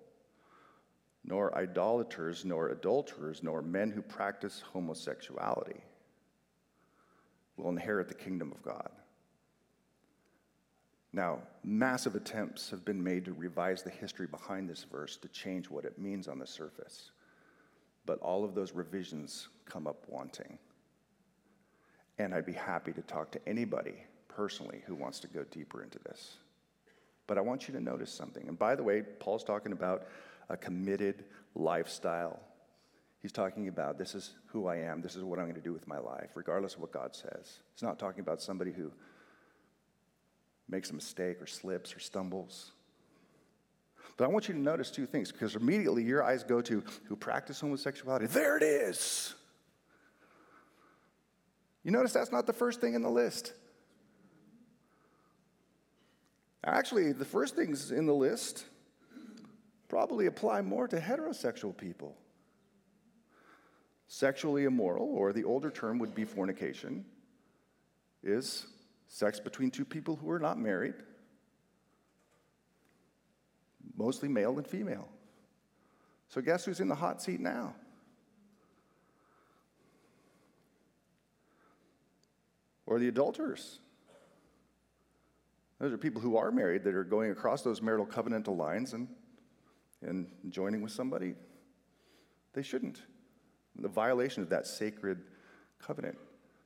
nor 1.24 1.56
idolaters, 1.56 2.44
nor 2.44 2.68
adulterers, 2.68 3.42
nor 3.42 3.62
men 3.62 3.90
who 3.90 4.02
practice 4.02 4.62
homosexuality 4.72 5.80
will 7.56 7.70
inherit 7.70 8.08
the 8.08 8.14
kingdom 8.14 8.50
of 8.50 8.62
God. 8.62 8.90
Now, 11.12 11.40
massive 11.62 12.14
attempts 12.14 12.70
have 12.70 12.84
been 12.84 13.02
made 13.02 13.26
to 13.26 13.32
revise 13.32 13.82
the 13.82 13.90
history 13.90 14.26
behind 14.26 14.68
this 14.68 14.84
verse 14.90 15.16
to 15.18 15.28
change 15.28 15.68
what 15.68 15.84
it 15.84 15.98
means 15.98 16.26
on 16.26 16.38
the 16.38 16.46
surface. 16.46 17.10
But 18.06 18.18
all 18.20 18.44
of 18.44 18.54
those 18.54 18.72
revisions 18.72 19.48
come 19.66 19.86
up 19.86 20.04
wanting. 20.08 20.58
And 22.18 22.34
I'd 22.34 22.46
be 22.46 22.52
happy 22.52 22.92
to 22.92 23.02
talk 23.02 23.30
to 23.32 23.48
anybody 23.48 23.94
personally 24.26 24.82
who 24.86 24.94
wants 24.94 25.20
to 25.20 25.28
go 25.28 25.44
deeper 25.50 25.82
into 25.82 25.98
this. 25.98 26.38
But 27.26 27.36
I 27.38 27.42
want 27.42 27.68
you 27.68 27.74
to 27.74 27.80
notice 27.80 28.10
something. 28.10 28.48
And 28.48 28.58
by 28.58 28.74
the 28.74 28.82
way, 28.82 29.02
Paul's 29.02 29.44
talking 29.44 29.72
about 29.72 30.06
a 30.52 30.56
committed 30.56 31.24
lifestyle. 31.54 32.38
He's 33.20 33.32
talking 33.32 33.68
about 33.68 33.98
this 33.98 34.14
is 34.14 34.34
who 34.46 34.66
I 34.66 34.76
am, 34.76 35.00
this 35.00 35.16
is 35.16 35.24
what 35.24 35.38
I'm 35.38 35.46
going 35.46 35.56
to 35.56 35.60
do 35.60 35.72
with 35.72 35.88
my 35.88 35.98
life, 35.98 36.30
regardless 36.34 36.74
of 36.74 36.80
what 36.80 36.92
God 36.92 37.16
says. 37.16 37.58
He's 37.74 37.82
not 37.82 37.98
talking 37.98 38.20
about 38.20 38.42
somebody 38.42 38.70
who 38.70 38.92
makes 40.68 40.90
a 40.90 40.94
mistake 40.94 41.40
or 41.40 41.46
slips 41.46 41.96
or 41.96 42.00
stumbles. 42.00 42.72
But 44.16 44.24
I 44.24 44.28
want 44.28 44.48
you 44.48 44.54
to 44.54 44.60
notice 44.60 44.90
two 44.90 45.06
things 45.06 45.32
because 45.32 45.56
immediately 45.56 46.04
your 46.04 46.22
eyes 46.22 46.44
go 46.44 46.60
to 46.60 46.84
who 47.04 47.16
practice 47.16 47.60
homosexuality. 47.60 48.26
There 48.26 48.56
it 48.58 48.62
is. 48.62 49.34
You 51.82 51.90
notice 51.90 52.12
that's 52.12 52.30
not 52.30 52.46
the 52.46 52.52
first 52.52 52.80
thing 52.80 52.94
in 52.94 53.02
the 53.02 53.10
list. 53.10 53.54
Actually, 56.64 57.12
the 57.12 57.24
first 57.24 57.56
things 57.56 57.90
in 57.90 58.06
the 58.06 58.14
list 58.14 58.66
probably 59.92 60.24
apply 60.24 60.62
more 60.62 60.88
to 60.88 60.98
heterosexual 60.98 61.76
people. 61.76 62.16
Sexually 64.08 64.64
immoral, 64.64 65.04
or 65.04 65.34
the 65.34 65.44
older 65.44 65.70
term 65.70 65.98
would 65.98 66.14
be 66.14 66.24
fornication, 66.24 67.04
is 68.22 68.66
sex 69.06 69.38
between 69.38 69.70
two 69.70 69.84
people 69.84 70.16
who 70.16 70.30
are 70.30 70.38
not 70.38 70.58
married, 70.58 70.94
mostly 73.94 74.30
male 74.30 74.56
and 74.56 74.66
female. 74.66 75.10
So, 76.28 76.40
guess 76.40 76.64
who's 76.64 76.80
in 76.80 76.88
the 76.88 76.94
hot 76.94 77.20
seat 77.20 77.38
now? 77.38 77.74
Or 82.86 82.98
the 82.98 83.08
adulterers. 83.08 83.78
Those 85.78 85.92
are 85.92 85.98
people 85.98 86.22
who 86.22 86.38
are 86.38 86.50
married 86.50 86.82
that 86.84 86.94
are 86.94 87.04
going 87.04 87.30
across 87.30 87.60
those 87.60 87.82
marital 87.82 88.06
covenantal 88.06 88.56
lines 88.56 88.94
and, 88.94 89.06
and 90.02 90.26
joining 90.50 90.82
with 90.82 90.92
somebody 90.92 91.34
they 92.52 92.62
shouldn't. 92.62 93.02
The 93.76 93.88
violation 93.88 94.42
of 94.42 94.50
that 94.50 94.66
sacred 94.66 95.22
covenant. 95.78 96.18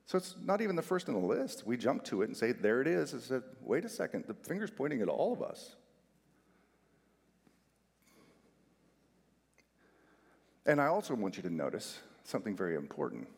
So 0.07 0.19
it's 0.19 0.37
not 0.45 0.61
even 0.61 0.77
the 0.77 0.83
first 0.83 1.09
on 1.09 1.15
the 1.15 1.27
list. 1.27 1.67
We 1.67 1.77
jump 1.77 2.05
to 2.05 2.23
it 2.23 2.27
and 2.27 2.37
say, 2.37 2.53
there 2.53 2.81
it 2.81 2.87
is. 2.87 3.13
It 3.13 3.23
said, 3.23 3.43
wait 3.61 3.85
a 3.85 3.89
second, 3.89 4.25
the 4.27 4.35
finger's 4.35 4.71
pointing 4.71 5.03
at 5.03 5.09
all 5.09 5.33
of 5.33 5.43
us. 5.43 5.77
And 10.65 10.81
I 10.81 10.87
also 10.87 11.15
want 11.15 11.37
you 11.37 11.43
to 11.45 11.51
notice 11.51 12.01
something 12.25 12.57
very 12.57 12.75
important. 12.75 13.29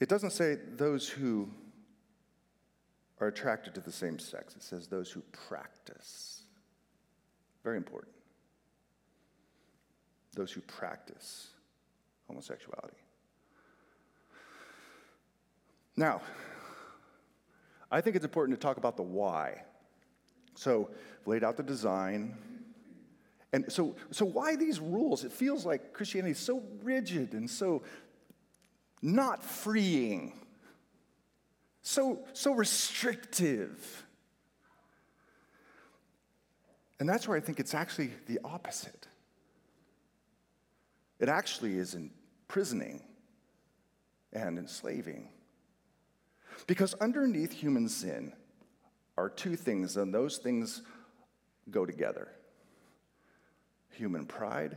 It 0.00 0.08
doesn't 0.08 0.30
say 0.30 0.56
those 0.76 1.08
who 1.08 1.48
are 3.20 3.28
attracted 3.28 3.74
to 3.74 3.80
the 3.80 3.92
same 3.92 4.18
sex, 4.18 4.54
it 4.54 4.62
says 4.62 4.86
those 4.86 5.10
who 5.10 5.22
practice. 5.48 6.37
Very 7.64 7.76
important. 7.76 8.12
Those 10.34 10.52
who 10.52 10.60
practice 10.62 11.48
homosexuality. 12.26 12.96
Now, 15.96 16.20
I 17.90 18.00
think 18.00 18.14
it's 18.14 18.24
important 18.24 18.58
to 18.58 18.64
talk 18.64 18.76
about 18.76 18.96
the 18.96 19.02
why. 19.02 19.62
So, 20.54 20.90
I've 21.20 21.26
laid 21.26 21.42
out 21.42 21.56
the 21.56 21.62
design. 21.62 22.36
And 23.52 23.72
so, 23.72 23.96
so 24.10 24.24
why 24.24 24.56
these 24.56 24.78
rules? 24.78 25.24
It 25.24 25.32
feels 25.32 25.64
like 25.64 25.92
Christianity 25.92 26.32
is 26.32 26.38
so 26.38 26.62
rigid 26.82 27.32
and 27.32 27.48
so 27.48 27.82
not 29.00 29.42
freeing, 29.42 30.32
so, 31.82 32.20
so 32.32 32.52
restrictive. 32.52 34.04
And 37.00 37.08
that's 37.08 37.28
where 37.28 37.36
I 37.36 37.40
think 37.40 37.60
it's 37.60 37.74
actually 37.74 38.10
the 38.26 38.40
opposite. 38.44 39.06
It 41.20 41.28
actually 41.28 41.76
is 41.76 41.94
imprisoning 41.94 43.02
and 44.32 44.58
enslaving. 44.58 45.30
Because 46.66 46.94
underneath 46.94 47.52
human 47.52 47.88
sin 47.88 48.32
are 49.16 49.28
two 49.28 49.56
things, 49.56 49.96
and 49.96 50.12
those 50.12 50.38
things 50.38 50.82
go 51.70 51.84
together 51.84 52.28
human 53.90 54.24
pride 54.24 54.76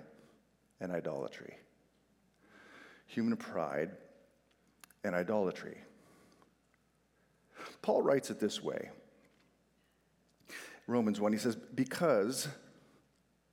and 0.79 0.91
idolatry. 0.91 1.55
Human 3.05 3.38
pride 3.38 3.91
and 5.03 5.13
idolatry. 5.13 5.77
Paul 7.84 8.01
writes 8.01 8.31
it 8.31 8.39
this 8.39 8.63
way 8.63 8.89
Romans 10.91 11.19
1, 11.19 11.32
he 11.32 11.39
says, 11.39 11.56
Because, 11.56 12.47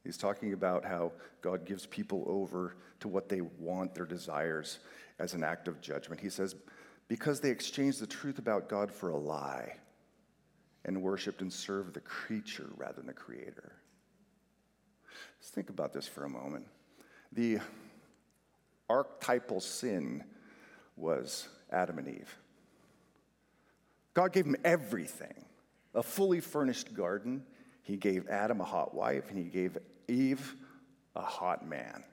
he's 0.05 0.16
talking 0.16 0.53
about 0.53 0.85
how 0.85 1.12
God 1.40 1.64
gives 1.64 1.87
people 1.87 2.24
over 2.27 2.77
to 3.01 3.09
what 3.09 3.29
they 3.29 3.40
want, 3.40 3.94
their 3.94 4.05
desires, 4.05 4.81
as 5.18 5.35
an 5.35 5.44
act 5.44 5.68
of 5.68 5.81
judgment. 5.81 6.20
He 6.20 6.31
says, 6.31 6.55
because 7.09 7.40
they 7.40 7.51
exchanged 7.51 8.01
the 8.01 8.07
truth 8.07 8.38
about 8.38 8.68
God 8.68 8.92
for 8.92 9.11
a 9.11 9.16
lie 9.16 9.77
and 10.85 11.03
worshiped 11.03 11.40
and 11.40 11.53
served 11.53 11.94
the 11.94 12.01
creature 12.01 12.68
rather 12.77 12.96
than 12.96 13.07
the 13.07 13.12
creator. 13.12 13.72
Let's 15.40 15.51
think 15.51 15.70
about 15.70 15.92
this 15.92 16.07
for 16.07 16.24
a 16.24 16.29
moment. 16.29 16.66
The 17.33 17.59
archetypal 18.88 19.61
sin 19.61 20.24
was 20.96 21.48
Adam 21.70 21.98
and 21.98 22.09
Eve. 22.09 22.37
God 24.14 24.33
gave 24.33 24.44
them 24.44 24.57
everything 24.64 25.44
a 25.94 26.03
fully 26.03 26.40
furnished 26.40 26.94
garden. 26.94 27.44
He 27.83 27.96
gave 27.96 28.29
Adam 28.29 28.61
a 28.61 28.64
hot 28.64 28.94
wife, 28.94 29.31
and 29.31 29.38
he 29.38 29.44
gave 29.44 29.79
Eve 30.09 30.55
a 31.16 31.22
hot 31.22 31.66
man 31.66 32.05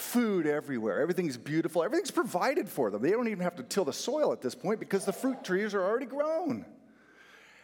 food 0.00 0.46
everywhere. 0.46 1.00
Everything's 1.00 1.36
beautiful. 1.36 1.82
Everything's 1.82 2.10
provided 2.10 2.68
for 2.68 2.90
them. 2.90 3.02
They 3.02 3.10
don't 3.10 3.28
even 3.28 3.40
have 3.40 3.56
to 3.56 3.62
till 3.62 3.84
the 3.84 3.92
soil 3.92 4.32
at 4.32 4.40
this 4.40 4.54
point 4.54 4.80
because 4.80 5.04
the 5.04 5.12
fruit 5.12 5.44
trees 5.44 5.74
are 5.74 5.82
already 5.82 6.06
grown. 6.06 6.64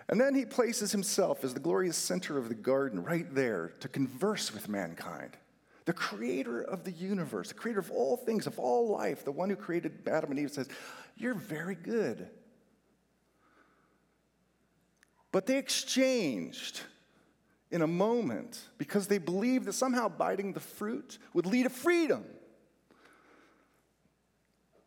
And 0.08 0.20
then 0.20 0.34
he 0.34 0.44
places 0.44 0.92
himself 0.92 1.42
as 1.42 1.54
the 1.54 1.60
glorious 1.60 1.96
center 1.96 2.38
of 2.38 2.48
the 2.48 2.54
garden 2.54 3.02
right 3.02 3.32
there 3.34 3.72
to 3.80 3.88
converse 3.88 4.54
with 4.54 4.68
mankind. 4.68 5.36
The 5.84 5.92
creator 5.92 6.60
of 6.62 6.84
the 6.84 6.92
universe, 6.92 7.48
the 7.48 7.54
creator 7.54 7.80
of 7.80 7.90
all 7.90 8.16
things, 8.16 8.46
of 8.46 8.58
all 8.58 8.88
life, 8.88 9.24
the 9.24 9.32
one 9.32 9.50
who 9.50 9.56
created 9.56 10.06
Adam 10.06 10.30
and 10.30 10.38
Eve 10.38 10.50
says, 10.50 10.68
You're 11.16 11.34
very 11.34 11.74
good. 11.74 12.28
But 15.36 15.44
they 15.44 15.58
exchanged 15.58 16.80
in 17.70 17.82
a 17.82 17.86
moment 17.86 18.58
because 18.78 19.06
they 19.06 19.18
believed 19.18 19.66
that 19.66 19.74
somehow 19.74 20.08
biting 20.08 20.54
the 20.54 20.60
fruit 20.60 21.18
would 21.34 21.44
lead 21.44 21.64
to 21.64 21.68
freedom. 21.68 22.24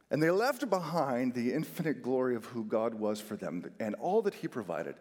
And 0.09 0.23
they 0.23 0.31
left 0.31 0.67
behind 0.67 1.35
the 1.35 1.53
infinite 1.53 2.01
glory 2.01 2.35
of 2.35 2.45
who 2.45 2.63
God 2.63 2.95
was 2.95 3.21
for 3.21 3.35
them 3.35 3.63
and 3.79 3.93
all 3.93 4.23
that 4.23 4.33
He 4.33 4.47
provided 4.47 4.95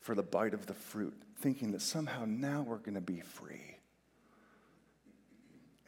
for 0.00 0.16
the 0.16 0.24
bite 0.24 0.52
of 0.52 0.66
the 0.66 0.74
fruit, 0.74 1.14
thinking 1.36 1.70
that 1.70 1.82
somehow 1.82 2.24
now 2.26 2.62
we're 2.62 2.78
going 2.78 2.96
to 2.96 3.00
be 3.00 3.20
free. 3.20 3.76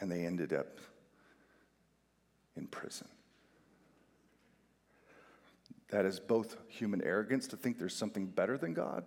And 0.01 0.09
they 0.09 0.25
ended 0.25 0.53
up 0.53 0.79
in 2.57 2.69
prison. 2.69 3.09
That 5.91 6.05
is 6.05 6.21
both 6.21 6.57
human 6.69 7.03
arrogance 7.03 7.47
to 7.49 7.57
think 7.57 7.79
there's 7.79 7.97
something 7.97 8.27
better 8.27 8.57
than 8.57 8.75
God 8.75 9.05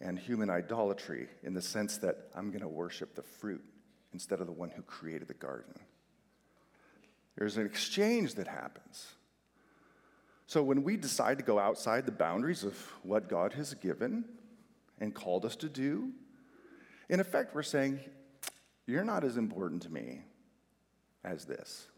and 0.00 0.18
human 0.18 0.48
idolatry 0.48 1.28
in 1.42 1.54
the 1.54 1.62
sense 1.62 1.98
that 1.98 2.28
I'm 2.34 2.50
going 2.50 2.62
to 2.62 2.68
worship 2.68 3.14
the 3.14 3.22
fruit 3.22 3.62
instead 4.12 4.40
of 4.40 4.46
the 4.46 4.52
one 4.52 4.70
who 4.70 4.82
created 4.82 5.28
the 5.28 5.34
garden. 5.34 5.74
There's 7.36 7.56
an 7.56 7.66
exchange 7.66 8.34
that 8.34 8.48
happens. 8.48 9.06
So 10.46 10.62
when 10.62 10.82
we 10.82 10.96
decide 10.96 11.38
to 11.38 11.44
go 11.44 11.58
outside 11.58 12.06
the 12.06 12.12
boundaries 12.12 12.64
of 12.64 12.76
what 13.02 13.28
God 13.28 13.52
has 13.52 13.74
given 13.74 14.24
and 14.98 15.14
called 15.14 15.44
us 15.44 15.56
to 15.56 15.68
do, 15.68 16.10
in 17.08 17.20
effect, 17.20 17.54
we're 17.54 17.62
saying, 17.62 18.00
You're 18.86 19.04
not 19.04 19.24
as 19.24 19.36
important 19.36 19.82
to 19.82 19.90
me 19.90 20.22
as 21.24 21.44
this. 21.44 21.88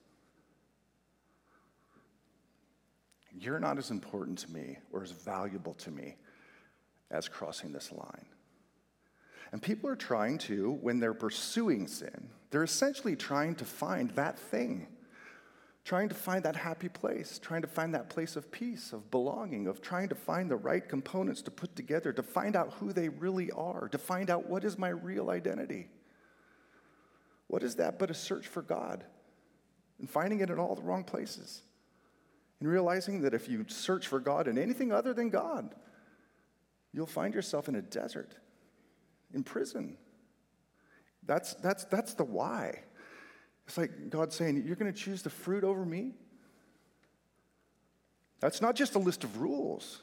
You're 3.38 3.60
not 3.60 3.78
as 3.78 3.90
important 3.90 4.38
to 4.40 4.52
me 4.52 4.78
or 4.92 5.02
as 5.02 5.12
valuable 5.12 5.74
to 5.74 5.90
me 5.90 6.16
as 7.10 7.28
crossing 7.28 7.72
this 7.72 7.92
line. 7.92 8.26
And 9.52 9.60
people 9.60 9.90
are 9.90 9.96
trying 9.96 10.38
to, 10.38 10.72
when 10.80 11.00
they're 11.00 11.14
pursuing 11.14 11.86
sin, 11.86 12.30
they're 12.50 12.62
essentially 12.62 13.16
trying 13.16 13.56
to 13.56 13.64
find 13.64 14.10
that 14.10 14.38
thing, 14.38 14.86
trying 15.84 16.08
to 16.08 16.14
find 16.14 16.44
that 16.44 16.54
happy 16.54 16.88
place, 16.88 17.40
trying 17.42 17.62
to 17.62 17.68
find 17.68 17.94
that 17.94 18.10
place 18.10 18.36
of 18.36 18.50
peace, 18.52 18.92
of 18.92 19.10
belonging, 19.10 19.66
of 19.66 19.80
trying 19.80 20.08
to 20.08 20.14
find 20.14 20.50
the 20.50 20.56
right 20.56 20.88
components 20.88 21.42
to 21.42 21.50
put 21.50 21.74
together, 21.74 22.12
to 22.12 22.22
find 22.22 22.54
out 22.54 22.74
who 22.74 22.92
they 22.92 23.08
really 23.08 23.50
are, 23.52 23.88
to 23.88 23.98
find 23.98 24.30
out 24.30 24.48
what 24.48 24.64
is 24.64 24.78
my 24.78 24.88
real 24.88 25.30
identity. 25.30 25.88
What 27.48 27.64
is 27.64 27.76
that 27.76 27.98
but 27.98 28.10
a 28.10 28.14
search 28.14 28.46
for 28.46 28.62
God 28.62 29.04
and 29.98 30.08
finding 30.08 30.40
it 30.40 30.50
in 30.50 30.58
all 30.60 30.76
the 30.76 30.82
wrong 30.82 31.02
places? 31.02 31.62
And 32.60 32.68
realizing 32.68 33.22
that 33.22 33.34
if 33.34 33.48
you 33.48 33.64
search 33.68 34.06
for 34.06 34.20
God 34.20 34.46
in 34.46 34.58
anything 34.58 34.92
other 34.92 35.14
than 35.14 35.30
God, 35.30 35.74
you'll 36.92 37.06
find 37.06 37.34
yourself 37.34 37.68
in 37.68 37.74
a 37.74 37.82
desert, 37.82 38.34
in 39.32 39.42
prison. 39.42 39.96
That's, 41.26 41.54
that's, 41.54 41.84
that's 41.84 42.14
the 42.14 42.24
why. 42.24 42.80
It's 43.66 43.78
like 43.78 44.10
God 44.10 44.32
saying, 44.32 44.64
You're 44.66 44.76
going 44.76 44.92
to 44.92 44.98
choose 44.98 45.22
the 45.22 45.30
fruit 45.30 45.64
over 45.64 45.84
me? 45.84 46.12
That's 48.40 48.60
not 48.60 48.74
just 48.74 48.94
a 48.94 48.98
list 48.98 49.24
of 49.24 49.38
rules. 49.38 50.00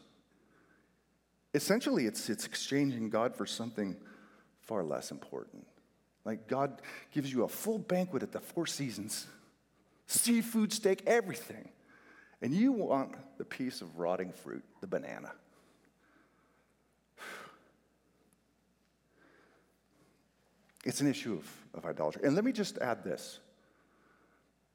Essentially, 1.53 2.05
it's, 2.05 2.29
it's 2.29 2.45
exchanging 2.45 3.09
God 3.09 3.35
for 3.35 3.45
something 3.45 3.97
far 4.61 4.83
less 4.83 5.11
important. 5.11 5.65
Like 6.23 6.47
God 6.47 6.81
gives 7.11 7.31
you 7.31 7.43
a 7.45 7.47
full 7.47 7.79
banquet 7.79 8.21
at 8.21 8.31
the 8.31 8.39
Four 8.39 8.67
Seasons 8.67 9.27
seafood, 10.09 10.71
steak, 10.71 11.03
everything. 11.05 11.69
And 12.41 12.53
you 12.53 12.71
want 12.71 13.15
the 13.37 13.45
piece 13.45 13.81
of 13.81 13.97
rotting 13.97 14.31
fruit, 14.31 14.63
the 14.81 14.87
banana. 14.87 15.31
It's 20.85 21.01
an 21.01 21.07
issue 21.07 21.33
of, 21.33 21.45
of 21.73 21.85
idolatry. 21.85 22.21
And 22.23 22.33
let 22.33 22.45
me 22.45 22.53
just 22.53 22.77
add 22.77 23.03
this 23.03 23.39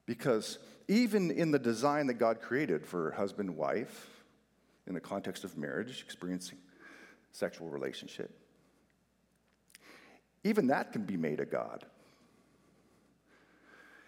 Because 0.05 0.59
even 0.87 1.31
in 1.31 1.51
the 1.51 1.59
design 1.59 2.07
that 2.07 2.15
God 2.15 2.41
created 2.41 2.85
for 2.85 3.11
husband 3.11 3.49
and 3.49 3.57
wife, 3.57 4.09
in 4.85 4.93
the 4.93 4.99
context 4.99 5.43
of 5.43 5.57
marriage, 5.57 6.03
experiencing 6.05 6.57
sexual 7.31 7.69
relationship, 7.69 8.37
even 10.43 10.67
that 10.67 10.91
can 10.91 11.03
be 11.03 11.15
made 11.15 11.39
a 11.39 11.45
God. 11.45 11.85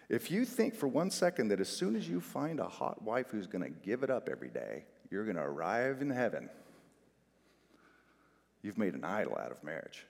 If 0.08 0.30
you 0.30 0.44
think 0.44 0.74
for 0.74 0.86
one 0.86 1.10
second 1.10 1.48
that 1.48 1.60
as 1.60 1.68
soon 1.68 1.96
as 1.96 2.08
you 2.08 2.20
find 2.20 2.60
a 2.60 2.68
hot 2.68 3.02
wife 3.02 3.26
who's 3.30 3.46
going 3.46 3.64
to 3.64 3.70
give 3.70 4.02
it 4.02 4.10
up 4.10 4.28
every 4.30 4.48
day, 4.48 4.84
you're 5.10 5.24
going 5.24 5.36
to 5.36 5.42
arrive 5.42 6.00
in 6.00 6.10
heaven, 6.10 6.48
you've 8.62 8.78
made 8.78 8.94
an 8.94 9.04
idol 9.04 9.36
out 9.38 9.50
of 9.50 9.62
marriage. 9.64 10.06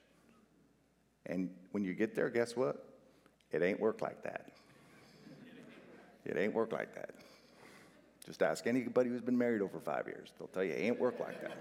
And 1.25 1.49
when 1.71 1.83
you 1.83 1.93
get 1.93 2.15
there, 2.15 2.29
guess 2.29 2.55
what? 2.55 2.85
It 3.51 3.63
ain't 3.63 3.79
work 3.79 4.01
like 4.01 4.23
that. 4.23 4.51
It 6.25 6.37
ain't 6.37 6.53
work 6.53 6.71
like 6.71 6.93
that. 6.95 7.11
Just 8.25 8.43
ask 8.43 8.67
anybody 8.67 9.09
who's 9.09 9.21
been 9.21 9.37
married 9.37 9.61
over 9.61 9.79
five 9.79 10.05
years. 10.05 10.33
They'll 10.37 10.49
tell 10.49 10.63
you 10.63 10.73
it 10.73 10.79
ain't 10.79 10.99
work 10.99 11.19
like 11.19 11.41
that. 11.41 11.57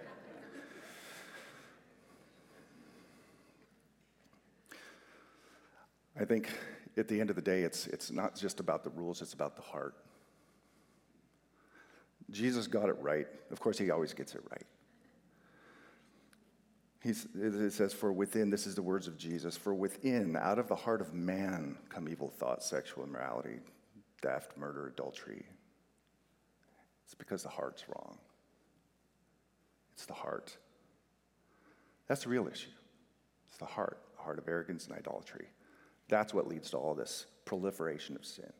I 6.18 6.24
think 6.24 6.48
at 6.96 7.08
the 7.08 7.20
end 7.20 7.30
of 7.30 7.36
the 7.36 7.42
day, 7.42 7.62
it's, 7.62 7.86
it's 7.88 8.10
not 8.10 8.34
just 8.36 8.60
about 8.60 8.84
the 8.84 8.90
rules, 8.90 9.20
it's 9.22 9.34
about 9.34 9.56
the 9.56 9.62
heart. 9.62 9.94
Jesus 12.30 12.66
got 12.66 12.88
it 12.88 12.96
right. 13.00 13.26
Of 13.50 13.60
course, 13.60 13.78
he 13.78 13.90
always 13.90 14.12
gets 14.12 14.34
it 14.34 14.42
right. 14.50 14.66
He's, 17.02 17.26
it 17.34 17.72
says, 17.72 17.92
For 17.92 18.12
within, 18.12 18.50
this 18.50 18.66
is 18.66 18.74
the 18.74 18.82
words 18.82 19.06
of 19.06 19.16
Jesus, 19.16 19.56
for 19.56 19.74
within, 19.74 20.36
out 20.36 20.58
of 20.58 20.66
the 20.66 20.74
heart 20.74 21.00
of 21.00 21.14
man 21.14 21.76
come 21.88 22.08
evil 22.08 22.30
thoughts, 22.30 22.66
sexual 22.66 23.04
immorality, 23.04 23.60
theft, 24.22 24.56
murder, 24.56 24.88
adultery. 24.88 25.44
It's 27.04 27.14
because 27.14 27.44
the 27.44 27.48
heart's 27.48 27.88
wrong. 27.88 28.18
It's 29.94 30.06
the 30.06 30.14
heart. 30.14 30.56
That's 32.08 32.24
the 32.24 32.28
real 32.28 32.48
issue. 32.48 32.70
It's 33.48 33.58
the 33.58 33.66
heart, 33.66 34.00
the 34.16 34.22
heart 34.22 34.38
of 34.38 34.48
arrogance 34.48 34.86
and 34.86 34.96
idolatry. 34.96 35.46
That's 36.08 36.32
what 36.32 36.46
leads 36.46 36.70
to 36.70 36.76
all 36.76 36.94
this 36.94 37.26
proliferation 37.44 38.16
of 38.16 38.24
sin. 38.24 38.52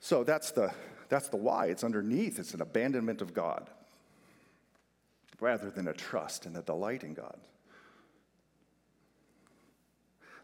So 0.00 0.24
that's 0.24 0.50
the, 0.50 0.72
that's 1.08 1.28
the 1.28 1.36
why. 1.36 1.66
It's 1.66 1.84
underneath, 1.84 2.38
it's 2.38 2.54
an 2.54 2.60
abandonment 2.60 3.22
of 3.22 3.32
God 3.32 3.70
rather 5.40 5.70
than 5.70 5.88
a 5.88 5.92
trust 5.92 6.46
and 6.46 6.56
a 6.56 6.62
delight 6.62 7.04
in 7.04 7.14
God. 7.14 7.38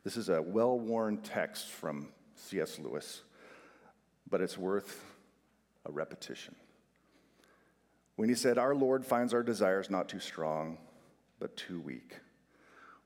This 0.05 0.17
is 0.17 0.29
a 0.29 0.41
well 0.41 0.79
worn 0.79 1.19
text 1.19 1.69
from 1.69 2.09
C.S. 2.35 2.79
Lewis, 2.79 3.23
but 4.31 4.41
it's 4.41 4.57
worth 4.57 5.05
a 5.85 5.93
repetition. 5.93 6.55
When 8.17 8.29
he 8.29 8.35
said, 8.35 8.59
Our 8.59 8.75
Lord 8.75 9.05
finds 9.05 9.35
our 9.35 9.43
desires 9.43 9.91
not 9.91 10.09
too 10.09 10.21
strong, 10.21 10.79
but 11.39 11.57
too 11.57 11.81
weak. 11.81 12.17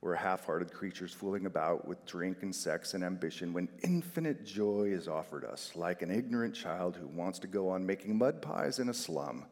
We're 0.05 0.17
half 0.17 0.45
hearted 0.45 0.71
creatures 0.71 1.15
fooling 1.15 1.47
about 1.47 1.89
with 1.89 2.05
drink 2.05 2.43
and 2.43 2.55
sex 2.55 2.93
and 2.93 3.03
ambition 3.03 3.55
when 3.55 3.71
infinite 3.83 4.45
joy 4.45 4.91
is 4.93 5.09
offered 5.09 5.47
us, 5.47 5.73
like 5.75 6.03
an 6.03 6.11
ignorant 6.11 6.55
child 6.55 6.95
who 6.95 7.07
wants 7.07 7.39
to 7.39 7.47
go 7.47 7.71
on 7.71 7.87
making 7.87 8.19
mud 8.19 8.43
pies 8.43 8.81
in 8.81 8.91
a 8.91 8.95
slum 8.95 9.47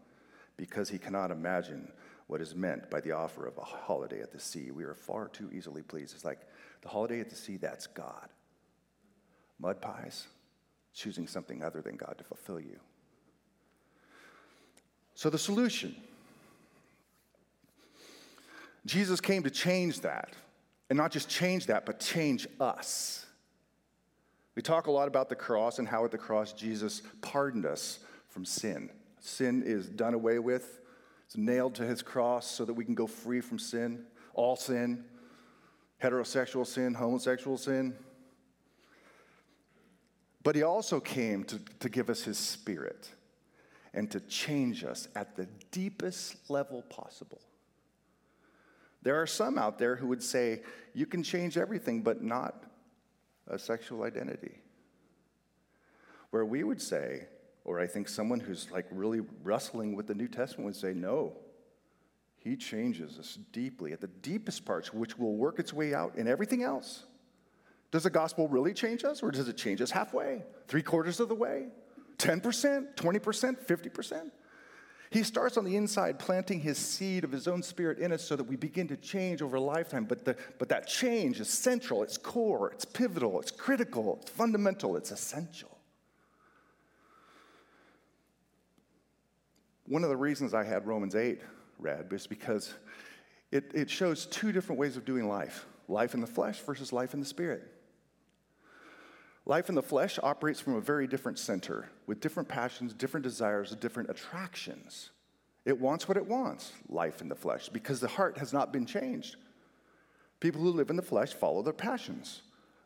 because 0.59 0.91
he 0.91 0.99
cannot 0.99 1.31
imagine 1.31 1.91
what 2.27 2.43
is 2.43 2.55
meant 2.55 2.91
by 2.91 3.01
the 3.01 3.13
offer 3.13 3.47
of 3.47 3.57
a 3.57 3.63
holiday 3.63 4.21
at 4.21 4.31
the 4.31 4.39
sea. 4.39 4.71
We 4.71 4.85
are 4.85 4.93
far 4.93 5.29
too 5.29 5.49
easily 5.55 5.81
pleased. 5.81 6.15
It's 6.15 6.27
like 6.27 6.41
the 6.83 6.89
holiday 6.91 7.21
at 7.21 7.31
the 7.31 7.37
sea, 7.37 7.57
that's 7.57 7.87
God. 7.87 8.29
Mud 9.59 9.81
pies, 9.81 10.27
choosing 10.93 11.27
something 11.27 11.65
other 11.65 11.81
than 11.81 11.97
God 11.97 12.17
to 12.19 12.25
fulfill 12.25 12.61
you. 12.61 12.79
So 15.15 15.31
the 15.31 15.39
solution 15.39 15.97
Jesus 18.85 19.21
came 19.21 19.43
to 19.45 19.51
change 19.51 20.01
that. 20.01 20.35
And 20.91 20.97
not 20.97 21.11
just 21.11 21.29
change 21.29 21.67
that, 21.67 21.87
but 21.87 22.01
change 22.01 22.47
us. 22.61 23.25
We 24.55 24.63
talk 24.63 24.87
a 24.87 24.91
lot 24.91 25.09
about 25.09 25.29
the 25.29 25.35
cross 25.35 25.79
and 25.79 25.89
how 25.89 26.05
at 26.05 26.11
the 26.11 26.19
cross 26.19 26.53
Jesus 26.53 27.03
pardoned 27.23 27.65
us 27.65 28.01
from 28.29 28.45
sin. 28.45 28.91
Sin 29.19 29.63
is 29.65 29.89
done 29.89 30.15
away 30.15 30.39
with, 30.39 30.81
it's 31.25 31.37
nailed 31.37 31.75
to 31.77 31.87
his 31.87 32.03
cross 32.03 32.51
so 32.51 32.65
that 32.65 32.75
we 32.75 32.85
can 32.85 32.95
go 32.95 33.07
free 33.07 33.41
from 33.41 33.59
sin, 33.59 34.05
all 34.35 34.57
sin, 34.57 35.05
heterosexual 36.03 36.67
sin, 36.67 36.93
homosexual 36.93 37.57
sin. 37.57 37.95
But 40.43 40.57
he 40.57 40.63
also 40.63 41.01
came 41.01 41.45
to, 41.45 41.59
to 41.81 41.89
give 41.89 42.11
us 42.11 42.23
his 42.23 42.37
spirit 42.37 43.09
and 43.95 44.11
to 44.11 44.21
change 44.21 44.85
us 44.85 45.09
at 45.15 45.37
the 45.37 45.47
deepest 45.71 46.51
level 46.51 46.83
possible. 46.83 47.41
There 49.03 49.21
are 49.21 49.27
some 49.27 49.59
out 49.59 49.79
there 49.79 49.97
who 49.97 50.07
would 50.09 50.23
say 50.23 50.63
you 50.95 51.07
can 51.07 51.23
change 51.23 51.59
everything, 51.59 52.03
but 52.03 52.23
not 52.23 52.65
a 53.49 53.59
sexual 53.59 54.05
identity. 54.05 54.59
Where 56.31 56.45
we 56.45 56.63
would 56.63 56.81
say, 56.81 57.27
or 57.65 57.81
I 57.81 57.87
think 57.87 58.09
someone 58.09 58.41
who's 58.41 58.71
like 58.71 58.87
really 58.91 59.21
wrestling 59.43 59.97
with 59.97 60.07
the 60.07 60.15
New 60.15 60.29
Testament 60.29 60.67
would 60.67 60.77
say, 60.77 60.95
no, 60.95 61.37
he 62.39 62.57
changes 62.57 63.19
us 63.19 63.39
deeply 63.53 63.93
at 63.93 64.01
the 64.01 64.09
deepest 64.09 64.65
parts, 64.65 64.93
which 64.93 65.19
will 65.19 65.37
work 65.37 65.59
its 65.59 65.73
way 65.73 65.95
out 65.95 66.17
in 66.17 66.27
everything 66.27 66.63
else. 66.63 67.05
Does 67.91 68.05
the 68.05 68.11
gospel 68.11 68.49
really 68.49 68.73
change 68.73 69.05
us, 69.05 69.23
or 69.23 69.31
does 69.31 69.49
it 69.49 69.57
change 69.57 69.81
us 69.81 69.91
halfway, 69.91 70.43
three 70.67 70.83
quarters 70.83 71.21
of 71.21 71.29
the 71.29 71.35
way, 71.35 71.67
10%, 72.19 72.97
20%, 72.97 73.67
50%? 73.67 74.31
He 75.13 75.23
starts 75.25 75.59
on 75.59 75.65
the 75.67 75.77
inside, 75.77 76.19
planting 76.19 76.59
his 76.59 76.79
seed 76.79 77.23
of 77.23 77.31
his 77.31 77.47
own 77.47 77.63
spirit 77.63 77.99
in 77.99 78.13
us 78.13 78.23
so 78.25 78.35
that 78.35 78.45
we 78.45 78.57
begin 78.57 78.89
to 78.89 78.97
change 78.97 79.43
over 79.43 79.57
a 79.57 79.61
lifetime. 79.61 80.07
But, 80.07 80.25
the, 80.25 80.37
but 80.59 80.71
that 80.71 80.87
change 80.87 81.39
is 81.39 81.51
central, 81.51 82.03
it's 82.03 82.17
core, 82.17 82.71
it's 82.73 82.87
pivotal, 82.87 83.39
it's 83.39 83.51
critical, 83.51 84.19
it's 84.23 84.31
fundamental, 84.31 84.97
it's 84.97 85.11
essential. 85.11 85.77
One 89.87 90.03
of 90.03 90.09
the 90.09 90.17
reasons 90.17 90.55
I 90.55 90.65
had 90.65 90.87
Romans 90.87 91.15
8 91.15 91.43
read 91.79 92.11
was 92.11 92.27
because 92.27 92.73
it, 93.51 93.71
it 93.75 93.91
shows 93.91 94.25
two 94.25 94.51
different 94.51 94.79
ways 94.79 94.97
of 94.97 95.05
doing 95.05 95.29
life 95.29 95.67
life 95.89 96.15
in 96.15 96.23
the 96.23 96.27
flesh 96.27 96.61
versus 96.61 96.91
life 96.91 97.13
in 97.13 97.21
the 97.21 97.27
spirit. 97.27 97.71
Life 99.45 99.69
in 99.69 99.75
the 99.75 99.83
flesh 99.83 100.19
operates 100.23 100.61
from 100.61 100.77
a 100.77 100.81
very 100.81 101.07
different 101.07 101.39
center 101.39 101.89
with 102.07 102.21
different 102.21 102.49
passions, 102.49 102.95
different 102.95 103.25
desires, 103.25 103.75
different 103.75 104.11
attractions. 104.11 105.11
It 105.65 105.81
wants 105.81 106.07
what 106.07 106.17
it 106.17 106.27
wants, 106.27 106.73
life 106.89 107.21
in 107.21 107.29
the 107.29 107.35
flesh, 107.35 107.69
because 107.69 108.01
the 108.01 108.09
heart 108.09 108.39
has 108.39 108.53
not 108.53 108.73
been 108.73 108.87
changed. 108.87 109.37
People 110.39 110.61
who 110.61 110.71
live 110.71 110.91
in 110.91 110.97
the 110.97 111.03
flesh 111.03 111.33
follow 111.33 111.63
their 111.63 111.73
passions. 111.73 112.43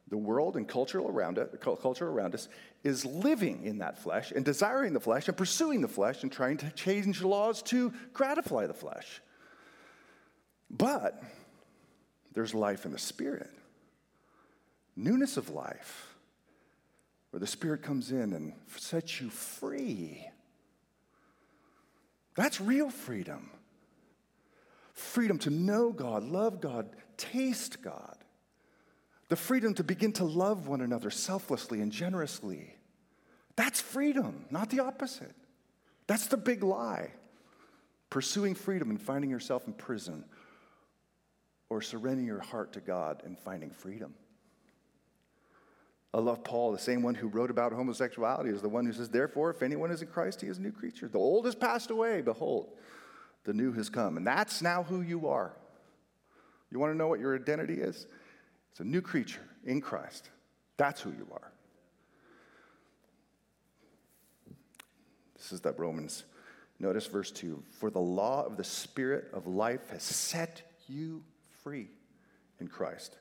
The 0.09 0.17
world 0.17 0.57
and 0.57 0.69
culture 0.69 1.01
around 1.01 1.37
it, 1.37 1.61
culture 1.61 2.09
around 2.09 2.35
us 2.35 2.49
is 2.85 3.05
living 3.05 3.65
in 3.65 3.79
that 3.79 3.99
flesh 3.99 4.31
and 4.31 4.45
desiring 4.45 4.93
the 4.93 5.01
flesh 5.01 5.27
and 5.27 5.37
pursuing 5.37 5.81
the 5.81 5.89
flesh 5.89 6.23
and 6.23 6.31
trying 6.31 6.59
to 6.59 6.71
change 6.71 7.23
laws 7.23 7.61
to 7.65 7.93
gratify 8.13 8.67
the 8.67 8.75
flesh. 8.75 9.21
But 10.71 11.21
there's 12.33 12.55
life 12.55 12.87
in 12.87 12.93
the 12.93 12.99
spirit, 12.99 13.51
newness 14.95 15.37
of 15.37 15.51
life 15.51 16.16
where 17.37 17.41
the 17.41 17.47
Spirit 17.47 17.83
comes 17.83 18.13
in 18.13 18.33
and 18.33 18.55
sets 18.79 19.21
you 19.21 19.29
free. 19.29 20.27
That's 22.35 22.63
real 22.63 22.89
freedom. 22.89 23.51
Freedom 24.95 25.39
to 25.41 25.51
know 25.51 25.93
God, 25.93 26.25
love 26.25 26.63
God, 26.63 26.89
taste 27.19 27.83
God. 27.83 28.17
The 29.29 29.37
freedom 29.37 29.75
to 29.75 29.85
begin 29.85 30.13
to 30.13 30.25
love 30.25 30.67
one 30.67 30.81
another 30.81 31.11
selflessly 31.11 31.83
and 31.83 31.93
generously. 31.93 32.75
That's 33.55 33.83
freedom, 33.83 34.47
not 34.51 34.71
the 34.71 34.81
opposite. 34.81 35.35
That's 36.07 36.29
the 36.29 36.39
big 36.39 36.63
lie. 36.63 37.11
Pursuing 38.09 38.55
freedom 38.55 38.89
and 38.89 38.99
finding 38.99 39.29
yourself 39.29 39.67
in 39.67 39.75
prison, 39.75 40.25
or 41.69 41.83
surrendering 41.83 42.27
your 42.27 42.41
heart 42.41 42.73
to 42.73 42.81
God 42.81 43.21
and 43.27 43.39
finding 43.39 43.69
freedom. 43.69 44.15
I 46.17 46.21
love 46.21 46.43
Paul, 46.43 46.73
the 46.73 46.79
same 46.79 47.03
one 47.03 47.15
who 47.15 47.29
wrote 47.29 47.51
about 47.51 47.75
homosexuality, 47.75 48.49
is 48.49 48.63
the 48.63 48.71
one 48.71 48.87
who 48.87 48.93
says, 48.95 49.11
Therefore, 49.11 49.51
if 49.51 49.63
anyone 49.63 49.91
is 49.91 50.01
in 50.01 50.09
Christ, 50.09 50.41
he 50.41 50.47
is 50.47 50.57
a 50.57 50.63
new 50.63 50.73
creature. 50.73 51.09
The 51.09 51.19
old 51.19 51.45
has 51.45 51.55
passed 51.55 51.91
away. 51.91 52.23
Behold, 52.23 52.71
the 53.45 53.53
new 53.53 53.71
has 53.73 53.91
come. 53.91 54.17
And 54.17 54.27
that's 54.27 54.63
now 54.63 54.83
who 54.83 55.03
you 55.03 55.29
are. 55.29 55.55
You 56.73 56.79
want 56.79 56.95
to 56.95 56.97
know 56.97 57.07
what 57.07 57.21
your 57.21 57.37
identity 57.37 57.75
is? 57.75 58.07
It's 58.71 58.81
a 58.81 58.85
new 58.85 59.03
creature 59.03 59.43
in 59.67 59.83
Christ. 59.83 60.31
That's 60.79 61.03
who 61.03 61.11
you 61.11 61.29
are. 61.33 61.53
This 65.37 65.53
is 65.53 65.61
that 65.61 65.79
Romans. 65.79 66.25
Notice 66.81 67.07
verse 67.07 67.31
2 67.31 67.63
For 67.79 67.91
the 67.91 68.01
law 68.01 68.43
of 68.47 68.57
the 68.57 68.65
Spirit 68.65 69.29
of 69.35 69.47
life 69.47 69.91
has 69.91 70.03
set 70.03 70.63
you 70.89 71.23
free 71.63 71.89
in 72.59 72.69
Christ 72.69 73.19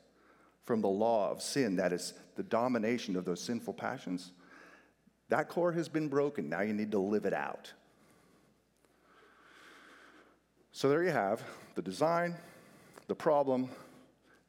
from 0.66 0.82
the 0.82 0.88
law 0.88 1.30
of 1.30 1.40
sin, 1.40 1.76
that 1.76 1.92
is 1.92 2.12
the 2.34 2.42
domination 2.42 3.16
of 3.16 3.24
those 3.24 3.40
sinful 3.40 3.72
passions, 3.72 4.32
that 5.28 5.48
core 5.48 5.72
has 5.72 5.88
been 5.88 6.08
broken. 6.08 6.48
Now 6.48 6.60
you 6.60 6.74
need 6.74 6.90
to 6.90 6.98
live 6.98 7.24
it 7.24 7.32
out. 7.32 7.72
So 10.72 10.88
there 10.88 11.02
you 11.02 11.10
have 11.10 11.42
the 11.74 11.82
design, 11.82 12.34
the 13.06 13.14
problem, 13.14 13.70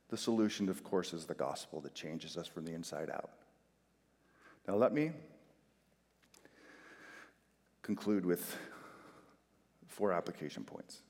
the 0.10 0.18
solution, 0.18 0.70
of 0.70 0.84
course, 0.84 1.14
is 1.14 1.26
the 1.26 1.34
gospel 1.34 1.82
that 1.82 1.94
changes 1.94 2.36
us 2.36 2.48
from 2.48 2.66
the 2.66 2.74
inside 2.74 3.10
out. 3.10 3.30
Now, 4.68 4.76
let 4.76 4.94
me 4.94 5.12
conclude 7.82 8.26
with 8.26 8.58
four 9.88 10.12
application 10.12 10.64
points. 10.64 11.02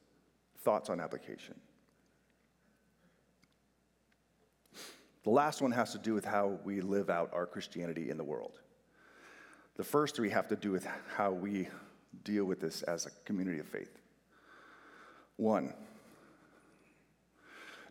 Thoughts 0.59 0.89
on 0.89 0.99
application. 0.99 1.55
The 5.27 5.33
last 5.33 5.61
one 5.61 5.71
has 5.71 5.91
to 5.91 5.97
do 5.97 6.13
with 6.13 6.23
how 6.23 6.57
we 6.63 6.79
live 6.79 7.09
out 7.09 7.31
our 7.33 7.45
Christianity 7.45 8.11
in 8.11 8.15
the 8.15 8.23
world. 8.23 8.61
The 9.75 9.83
first 9.83 10.15
three 10.15 10.29
have 10.29 10.47
to 10.47 10.55
do 10.55 10.71
with 10.71 10.87
how 11.17 11.31
we 11.31 11.67
deal 12.23 12.45
with 12.45 12.61
this 12.61 12.81
as 12.83 13.07
a 13.07 13.09
community 13.25 13.59
of 13.59 13.67
faith. 13.67 13.91
One, 15.35 15.73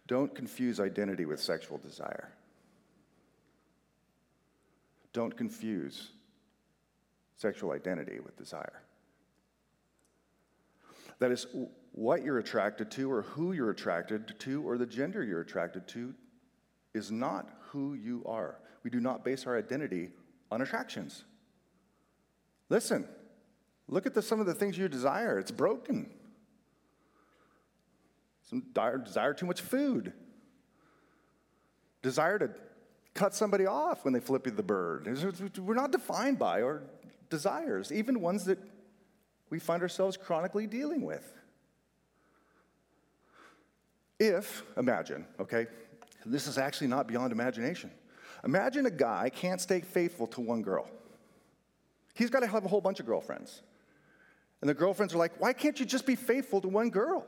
don't 0.06 0.34
confuse 0.34 0.80
identity 0.80 1.26
with 1.26 1.38
sexual 1.38 1.76
desire. 1.76 2.32
Don't 5.12 5.36
confuse 5.36 6.12
sexual 7.36 7.72
identity 7.72 8.18
with 8.18 8.34
desire. 8.38 8.80
That 11.18 11.32
is, 11.32 11.46
what 11.92 12.24
you're 12.24 12.38
attracted 12.38 12.90
to, 12.92 13.12
or 13.12 13.20
who 13.20 13.52
you're 13.52 13.68
attracted 13.68 14.36
to, 14.38 14.66
or 14.66 14.78
the 14.78 14.86
gender 14.86 15.22
you're 15.22 15.42
attracted 15.42 15.86
to 15.88 16.14
is 16.96 17.10
not 17.10 17.48
who 17.68 17.94
you 17.94 18.22
are. 18.26 18.58
We 18.82 18.90
do 18.90 19.00
not 19.00 19.24
base 19.24 19.46
our 19.46 19.56
identity 19.56 20.10
on 20.50 20.62
attractions. 20.62 21.24
Listen, 22.68 23.06
look 23.88 24.06
at 24.06 24.14
the, 24.14 24.22
some 24.22 24.40
of 24.40 24.46
the 24.46 24.54
things 24.54 24.76
you 24.78 24.88
desire. 24.88 25.38
It's 25.38 25.50
broken. 25.50 26.10
Some 28.48 28.62
desire 29.04 29.34
too 29.34 29.46
much 29.46 29.60
food. 29.60 30.12
Desire 32.02 32.38
to 32.38 32.50
cut 33.14 33.34
somebody 33.34 33.66
off 33.66 34.04
when 34.04 34.12
they 34.12 34.20
flip 34.20 34.46
you 34.46 34.52
the 34.52 34.62
bird. 34.62 35.08
We're 35.58 35.74
not 35.74 35.90
defined 35.90 36.38
by 36.38 36.62
our 36.62 36.82
desires, 37.28 37.92
even 37.92 38.20
ones 38.20 38.44
that 38.44 38.58
we 39.50 39.58
find 39.58 39.82
ourselves 39.82 40.16
chronically 40.16 40.66
dealing 40.66 41.02
with. 41.02 41.32
If, 44.18 44.62
imagine, 44.76 45.26
okay, 45.40 45.66
this 46.26 46.46
is 46.46 46.58
actually 46.58 46.88
not 46.88 47.06
beyond 47.06 47.32
imagination. 47.32 47.90
Imagine 48.44 48.86
a 48.86 48.90
guy 48.90 49.30
can't 49.30 49.60
stay 49.60 49.80
faithful 49.80 50.26
to 50.28 50.40
one 50.40 50.62
girl. 50.62 50.88
He's 52.14 52.30
got 52.30 52.40
to 52.40 52.46
have 52.46 52.64
a 52.64 52.68
whole 52.68 52.80
bunch 52.80 53.00
of 53.00 53.06
girlfriends. 53.06 53.62
And 54.60 54.70
the 54.70 54.74
girlfriends 54.74 55.14
are 55.14 55.18
like, 55.18 55.38
why 55.40 55.52
can't 55.52 55.78
you 55.78 55.86
just 55.86 56.06
be 56.06 56.16
faithful 56.16 56.60
to 56.60 56.68
one 56.68 56.90
girl? 56.90 57.26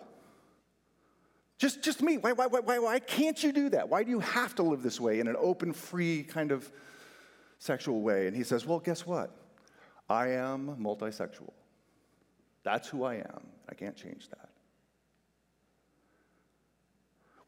Just, 1.59 1.83
just 1.83 2.03
me. 2.03 2.19
Why, 2.19 2.33
why, 2.33 2.47
why, 2.47 2.79
why 2.79 2.99
can't 3.01 3.43
you 3.43 3.53
do 3.53 3.69
that? 3.71 3.89
Why 3.89 4.05
do 4.05 4.11
you 4.11 4.21
have 4.21 4.55
to 4.57 4.63
live 4.63 4.83
this 4.83 5.01
way 5.01 5.19
in 5.21 5.27
an 5.27 5.37
open, 5.39 5.73
free 5.73 6.23
kind 6.23 6.53
of 6.53 6.71
sexual 7.59 8.01
way? 8.01 8.29
And 8.29 8.37
he 8.37 8.45
says, 8.45 8.65
Well, 8.65 8.79
guess 8.79 9.05
what? 9.05 9.35
I 10.09 10.29
am 10.29 10.77
multisexual. 10.81 11.53
That's 12.63 12.89
who 12.89 13.03
I 13.03 13.17
am. 13.17 13.47
I 13.69 13.75
can't 13.75 13.97
change 13.97 14.29
that. 14.31 14.49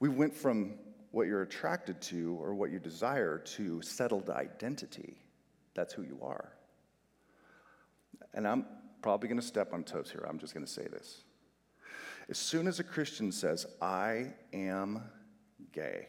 We 0.00 0.08
went 0.08 0.34
from 0.34 0.74
what 1.10 1.26
you're 1.26 1.42
attracted 1.42 2.00
to 2.00 2.38
or 2.40 2.54
what 2.54 2.70
you 2.70 2.78
desire 2.78 3.38
to 3.38 3.82
settled 3.82 4.30
identity. 4.30 5.16
That's 5.74 5.92
who 5.92 6.02
you 6.02 6.20
are. 6.22 6.52
And 8.34 8.46
I'm 8.46 8.66
probably 9.02 9.28
going 9.28 9.40
to 9.40 9.46
step 9.46 9.72
on 9.72 9.82
toes 9.82 10.10
here. 10.10 10.24
I'm 10.28 10.38
just 10.38 10.54
going 10.54 10.64
to 10.64 10.70
say 10.70 10.86
this. 10.86 11.24
As 12.28 12.38
soon 12.38 12.68
as 12.68 12.78
a 12.78 12.84
Christian 12.84 13.32
says, 13.32 13.66
I 13.82 14.34
am 14.52 15.02
gay, 15.72 16.06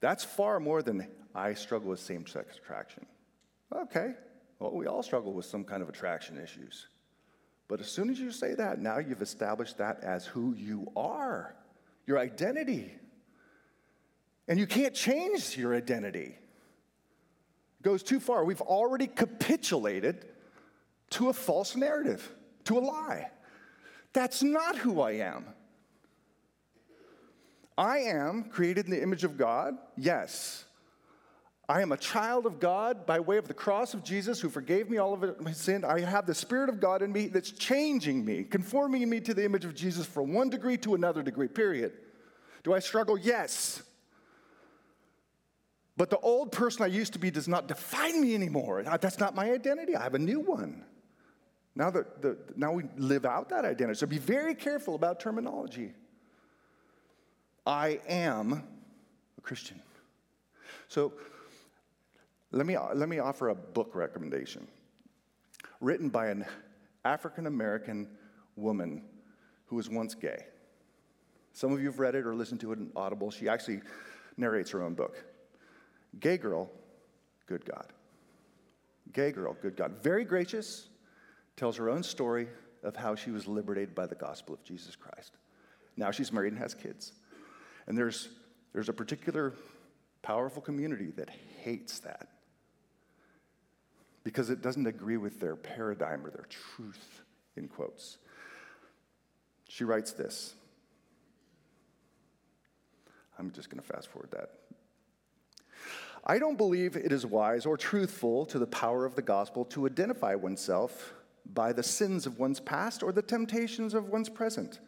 that's 0.00 0.24
far 0.24 0.60
more 0.60 0.82
than 0.82 1.06
I 1.34 1.54
struggle 1.54 1.90
with 1.90 2.00
same 2.00 2.26
sex 2.26 2.56
attraction. 2.56 3.04
Okay, 3.74 4.14
well, 4.58 4.72
we 4.72 4.86
all 4.86 5.02
struggle 5.02 5.32
with 5.32 5.44
some 5.44 5.64
kind 5.64 5.82
of 5.82 5.88
attraction 5.88 6.38
issues. 6.42 6.86
But 7.68 7.80
as 7.80 7.88
soon 7.88 8.08
as 8.08 8.18
you 8.18 8.30
say 8.30 8.54
that, 8.54 8.80
now 8.80 8.98
you've 8.98 9.22
established 9.22 9.76
that 9.78 10.02
as 10.02 10.24
who 10.24 10.54
you 10.54 10.90
are, 10.96 11.56
your 12.06 12.18
identity. 12.18 12.92
And 14.48 14.58
you 14.58 14.66
can't 14.66 14.94
change 14.94 15.56
your 15.56 15.74
identity. 15.74 16.36
It 17.80 17.82
goes 17.82 18.02
too 18.02 18.20
far. 18.20 18.44
We've 18.44 18.60
already 18.60 19.06
capitulated 19.06 20.26
to 21.10 21.28
a 21.28 21.32
false 21.32 21.74
narrative, 21.74 22.30
to 22.64 22.78
a 22.78 22.80
lie. 22.80 23.30
That's 24.12 24.42
not 24.42 24.76
who 24.76 25.00
I 25.00 25.12
am. 25.12 25.46
I 27.78 27.98
am 27.98 28.44
created 28.44 28.86
in 28.86 28.90
the 28.90 29.02
image 29.02 29.24
of 29.24 29.36
God, 29.36 29.74
yes. 29.96 30.65
I 31.68 31.82
am 31.82 31.90
a 31.90 31.96
child 31.96 32.46
of 32.46 32.60
God 32.60 33.06
by 33.06 33.18
way 33.18 33.38
of 33.38 33.48
the 33.48 33.54
cross 33.54 33.92
of 33.92 34.04
Jesus 34.04 34.40
who 34.40 34.48
forgave 34.48 34.88
me 34.88 34.98
all 34.98 35.14
of 35.14 35.40
my 35.40 35.50
sin. 35.50 35.84
I 35.84 36.00
have 36.00 36.24
the 36.24 36.34
Spirit 36.34 36.68
of 36.68 36.78
God 36.78 37.02
in 37.02 37.12
me 37.12 37.26
that's 37.26 37.50
changing 37.50 38.24
me, 38.24 38.44
conforming 38.44 39.08
me 39.10 39.20
to 39.20 39.34
the 39.34 39.44
image 39.44 39.64
of 39.64 39.74
Jesus 39.74 40.06
from 40.06 40.32
one 40.32 40.48
degree 40.48 40.76
to 40.78 40.94
another 40.94 41.24
degree, 41.24 41.48
period. 41.48 41.92
Do 42.62 42.72
I 42.72 42.78
struggle? 42.78 43.18
Yes. 43.18 43.82
But 45.96 46.10
the 46.10 46.18
old 46.18 46.52
person 46.52 46.84
I 46.84 46.86
used 46.86 47.14
to 47.14 47.18
be 47.18 47.30
does 47.32 47.48
not 47.48 47.66
define 47.66 48.20
me 48.20 48.34
anymore. 48.34 48.84
That's 49.00 49.18
not 49.18 49.34
my 49.34 49.50
identity. 49.50 49.96
I 49.96 50.02
have 50.04 50.14
a 50.14 50.20
new 50.20 50.40
one. 50.40 50.84
Now, 51.74 51.90
that 51.90 52.22
the, 52.22 52.38
now 52.54 52.72
we 52.72 52.84
live 52.96 53.24
out 53.24 53.48
that 53.48 53.64
identity. 53.64 53.98
So 53.98 54.06
be 54.06 54.18
very 54.18 54.54
careful 54.54 54.94
about 54.94 55.18
terminology. 55.18 55.92
I 57.66 58.00
am 58.08 58.62
a 59.36 59.40
Christian. 59.40 59.80
So 60.88 61.12
let 62.56 62.66
me, 62.66 62.76
let 62.94 63.08
me 63.08 63.18
offer 63.18 63.50
a 63.50 63.54
book 63.54 63.94
recommendation 63.94 64.66
written 65.80 66.08
by 66.08 66.28
an 66.28 66.46
African 67.04 67.46
American 67.46 68.08
woman 68.56 69.02
who 69.66 69.76
was 69.76 69.90
once 69.90 70.14
gay. 70.14 70.46
Some 71.52 71.72
of 71.72 71.80
you 71.80 71.86
have 71.86 71.98
read 71.98 72.14
it 72.14 72.26
or 72.26 72.34
listened 72.34 72.60
to 72.62 72.72
it 72.72 72.78
in 72.78 72.90
Audible. 72.96 73.30
She 73.30 73.48
actually 73.48 73.80
narrates 74.36 74.70
her 74.70 74.82
own 74.82 74.94
book. 74.94 75.22
Gay 76.18 76.38
Girl, 76.38 76.70
Good 77.46 77.64
God. 77.64 77.92
Gay 79.12 79.32
Girl, 79.32 79.56
Good 79.60 79.76
God. 79.76 80.02
Very 80.02 80.24
gracious, 80.24 80.88
tells 81.56 81.76
her 81.76 81.90
own 81.90 82.02
story 82.02 82.48
of 82.82 82.96
how 82.96 83.14
she 83.14 83.30
was 83.30 83.46
liberated 83.46 83.94
by 83.94 84.06
the 84.06 84.14
gospel 84.14 84.54
of 84.54 84.64
Jesus 84.64 84.96
Christ. 84.96 85.36
Now 85.96 86.10
she's 86.10 86.32
married 86.32 86.52
and 86.52 86.62
has 86.62 86.74
kids. 86.74 87.12
And 87.86 87.96
there's, 87.96 88.28
there's 88.72 88.88
a 88.88 88.92
particular 88.92 89.54
powerful 90.22 90.62
community 90.62 91.12
that 91.16 91.30
hates 91.62 92.00
that 92.00 92.28
because 94.26 94.50
it 94.50 94.60
doesn't 94.60 94.88
agree 94.88 95.18
with 95.18 95.38
their 95.38 95.54
paradigm 95.54 96.26
or 96.26 96.30
their 96.30 96.48
truth, 96.48 97.22
in 97.54 97.68
quotes. 97.68 98.18
She 99.68 99.84
writes 99.84 100.10
this. 100.10 100.52
I'm 103.38 103.52
just 103.52 103.70
going 103.70 103.80
to 103.80 103.86
fast 103.86 104.08
forward 104.08 104.32
that. 104.32 104.50
I 106.24 106.40
don't 106.40 106.56
believe 106.56 106.96
it 106.96 107.12
is 107.12 107.24
wise 107.24 107.66
or 107.66 107.76
truthful 107.76 108.44
to 108.46 108.58
the 108.58 108.66
power 108.66 109.04
of 109.04 109.14
the 109.14 109.22
gospel 109.22 109.64
to 109.66 109.86
identify 109.86 110.34
oneself 110.34 111.14
by 111.54 111.72
the 111.72 111.84
sins 111.84 112.26
of 112.26 112.40
one's 112.40 112.58
past 112.58 113.04
or 113.04 113.12
the 113.12 113.22
temptations 113.22 113.94
of 113.94 114.08
one's 114.08 114.28
present, 114.28 114.80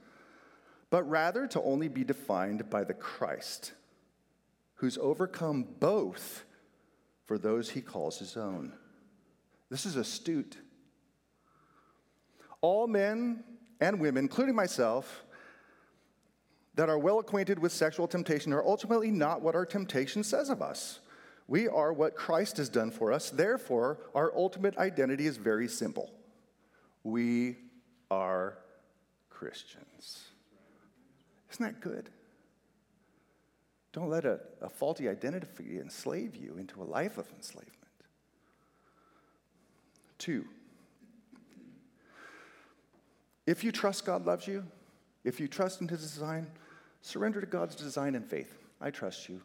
but 0.90 1.08
rather 1.08 1.46
to 1.46 1.62
only 1.62 1.86
be 1.86 2.02
defined 2.02 2.68
by 2.68 2.82
the 2.82 2.92
Christ, 2.92 3.70
who's 4.74 4.98
overcome 4.98 5.64
both 5.78 6.44
for 7.24 7.38
those 7.38 7.70
he 7.70 7.80
calls 7.80 8.18
his 8.18 8.36
own. 8.36 8.72
This 9.70 9.86
is 9.86 9.96
astute. 9.96 10.56
All 12.60 12.86
men 12.86 13.44
and 13.80 14.00
women, 14.00 14.24
including 14.24 14.54
myself, 14.54 15.24
that 16.74 16.88
are 16.88 16.98
well 16.98 17.18
acquainted 17.18 17.58
with 17.58 17.72
sexual 17.72 18.06
temptation 18.06 18.52
are 18.52 18.64
ultimately 18.64 19.10
not 19.10 19.42
what 19.42 19.54
our 19.54 19.66
temptation 19.66 20.22
says 20.22 20.48
of 20.48 20.62
us. 20.62 21.00
We 21.48 21.66
are 21.66 21.92
what 21.92 22.14
Christ 22.14 22.58
has 22.58 22.68
done 22.68 22.90
for 22.90 23.12
us. 23.12 23.30
Therefore, 23.30 23.98
our 24.14 24.32
ultimate 24.36 24.76
identity 24.78 25.26
is 25.26 25.36
very 25.36 25.68
simple 25.68 26.12
we 27.04 27.56
are 28.10 28.58
Christians. 29.30 30.24
Isn't 31.52 31.64
that 31.64 31.80
good? 31.80 32.10
Don't 33.92 34.10
let 34.10 34.24
a, 34.24 34.40
a 34.60 34.68
faulty 34.68 35.08
identity 35.08 35.80
enslave 35.80 36.36
you 36.36 36.56
into 36.58 36.82
a 36.82 36.84
life 36.84 37.18
of 37.18 37.26
enslavement. 37.34 37.77
Two, 40.18 40.44
if 43.46 43.64
you 43.64 43.72
trust 43.72 44.04
God 44.04 44.26
loves 44.26 44.46
you, 44.46 44.64
if 45.24 45.40
you 45.40 45.48
trust 45.48 45.80
in 45.80 45.88
His 45.88 46.00
design, 46.00 46.46
surrender 47.00 47.40
to 47.40 47.46
God's 47.46 47.74
design 47.74 48.14
in 48.14 48.22
faith. 48.22 48.58
I 48.80 48.90
trust 48.90 49.28
you. 49.28 49.40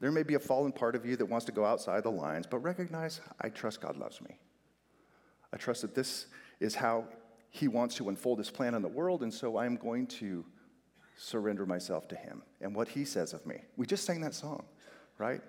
There 0.00 0.12
may 0.12 0.22
be 0.22 0.34
a 0.34 0.38
fallen 0.38 0.72
part 0.72 0.94
of 0.94 1.06
you 1.06 1.16
that 1.16 1.26
wants 1.26 1.46
to 1.46 1.52
go 1.52 1.64
outside 1.64 2.02
the 2.02 2.10
lines, 2.10 2.46
but 2.46 2.58
recognize 2.58 3.20
I 3.40 3.48
trust 3.48 3.80
God 3.80 3.96
loves 3.96 4.20
me. 4.20 4.38
I 5.52 5.56
trust 5.56 5.82
that 5.82 5.94
this 5.94 6.26
is 6.60 6.74
how 6.74 7.06
He 7.50 7.68
wants 7.68 7.94
to 7.96 8.08
unfold 8.08 8.38
His 8.38 8.50
plan 8.50 8.74
in 8.74 8.82
the 8.82 8.88
world, 8.88 9.22
and 9.22 9.32
so 9.32 9.56
I'm 9.56 9.76
going 9.76 10.06
to 10.08 10.44
surrender 11.16 11.64
myself 11.64 12.08
to 12.08 12.16
Him 12.16 12.42
and 12.60 12.74
what 12.74 12.88
He 12.88 13.04
says 13.04 13.32
of 13.32 13.46
me. 13.46 13.62
We 13.76 13.86
just 13.86 14.04
sang 14.04 14.20
that 14.20 14.34
song, 14.34 14.64
right? 15.18 15.40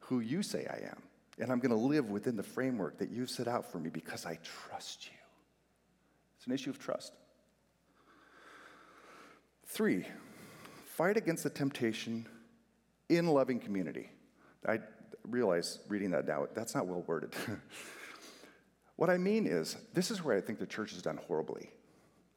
Who 0.00 0.20
you 0.20 0.42
say 0.42 0.66
I 0.66 0.86
am. 0.88 1.02
And 1.40 1.50
I'm 1.50 1.58
going 1.58 1.70
to 1.70 1.76
live 1.76 2.10
within 2.10 2.36
the 2.36 2.42
framework 2.42 2.98
that 2.98 3.10
you've 3.10 3.30
set 3.30 3.48
out 3.48 3.70
for 3.72 3.78
me 3.78 3.88
because 3.88 4.26
I 4.26 4.38
trust 4.68 5.06
you. 5.06 5.16
It's 6.36 6.46
an 6.46 6.52
issue 6.52 6.70
of 6.70 6.78
trust. 6.78 7.14
Three, 9.66 10.04
fight 10.84 11.16
against 11.16 11.44
the 11.44 11.50
temptation 11.50 12.26
in 13.08 13.26
loving 13.26 13.58
community. 13.58 14.10
I 14.68 14.80
realize 15.28 15.78
reading 15.88 16.10
that 16.10 16.26
now, 16.26 16.46
that's 16.54 16.74
not 16.74 16.86
well 16.86 17.04
worded. 17.06 17.32
what 18.96 19.08
I 19.08 19.16
mean 19.16 19.46
is, 19.46 19.76
this 19.94 20.10
is 20.10 20.22
where 20.22 20.36
I 20.36 20.40
think 20.40 20.58
the 20.58 20.66
church 20.66 20.92
has 20.92 21.02
done 21.02 21.18
horribly. 21.26 21.70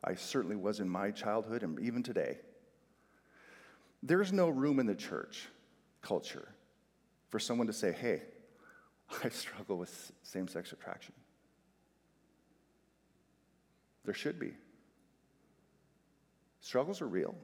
I 0.04 0.16
certainly 0.16 0.56
was 0.56 0.80
in 0.80 0.88
my 0.88 1.12
childhood 1.12 1.64
and 1.64 1.80
even 1.80 2.04
today. 2.04 2.40
There's 4.02 4.32
no 4.32 4.50
room 4.50 4.80
in 4.80 4.86
the 4.86 4.96
church 4.96 5.48
culture 6.02 6.48
for 7.30 7.40
someone 7.40 7.68
to 7.68 7.74
say, 7.74 7.94
hey, 7.94 8.22
I 9.24 9.30
struggle 9.30 9.78
with 9.78 10.12
same 10.24 10.48
sex 10.48 10.72
attraction. 10.72 11.14
There 14.06 14.14
should 14.14 14.40
be. 14.40 14.54
Struggles 16.62 17.02
are 17.02 17.08
real. 17.08 17.36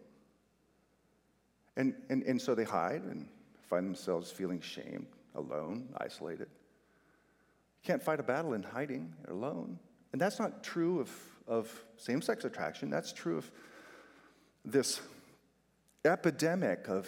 And, 1.77 1.93
and, 2.09 2.23
and 2.23 2.41
so 2.41 2.55
they 2.55 2.63
hide 2.63 3.03
and 3.03 3.27
find 3.69 3.85
themselves 3.85 4.31
feeling 4.31 4.59
shamed, 4.59 5.07
alone, 5.35 5.89
isolated. 5.97 6.47
You 7.81 7.87
can't 7.87 8.03
fight 8.03 8.19
a 8.19 8.23
battle 8.23 8.53
in 8.53 8.63
hiding 8.63 9.13
or 9.27 9.33
alone. 9.33 9.79
And 10.11 10.19
that's 10.19 10.39
not 10.39 10.63
true 10.63 10.99
of, 10.99 11.11
of 11.47 11.83
same 11.97 12.21
sex 12.21 12.43
attraction, 12.43 12.89
that's 12.89 13.13
true 13.13 13.37
of 13.37 13.49
this 14.65 15.01
epidemic 16.03 16.87
of 16.87 17.07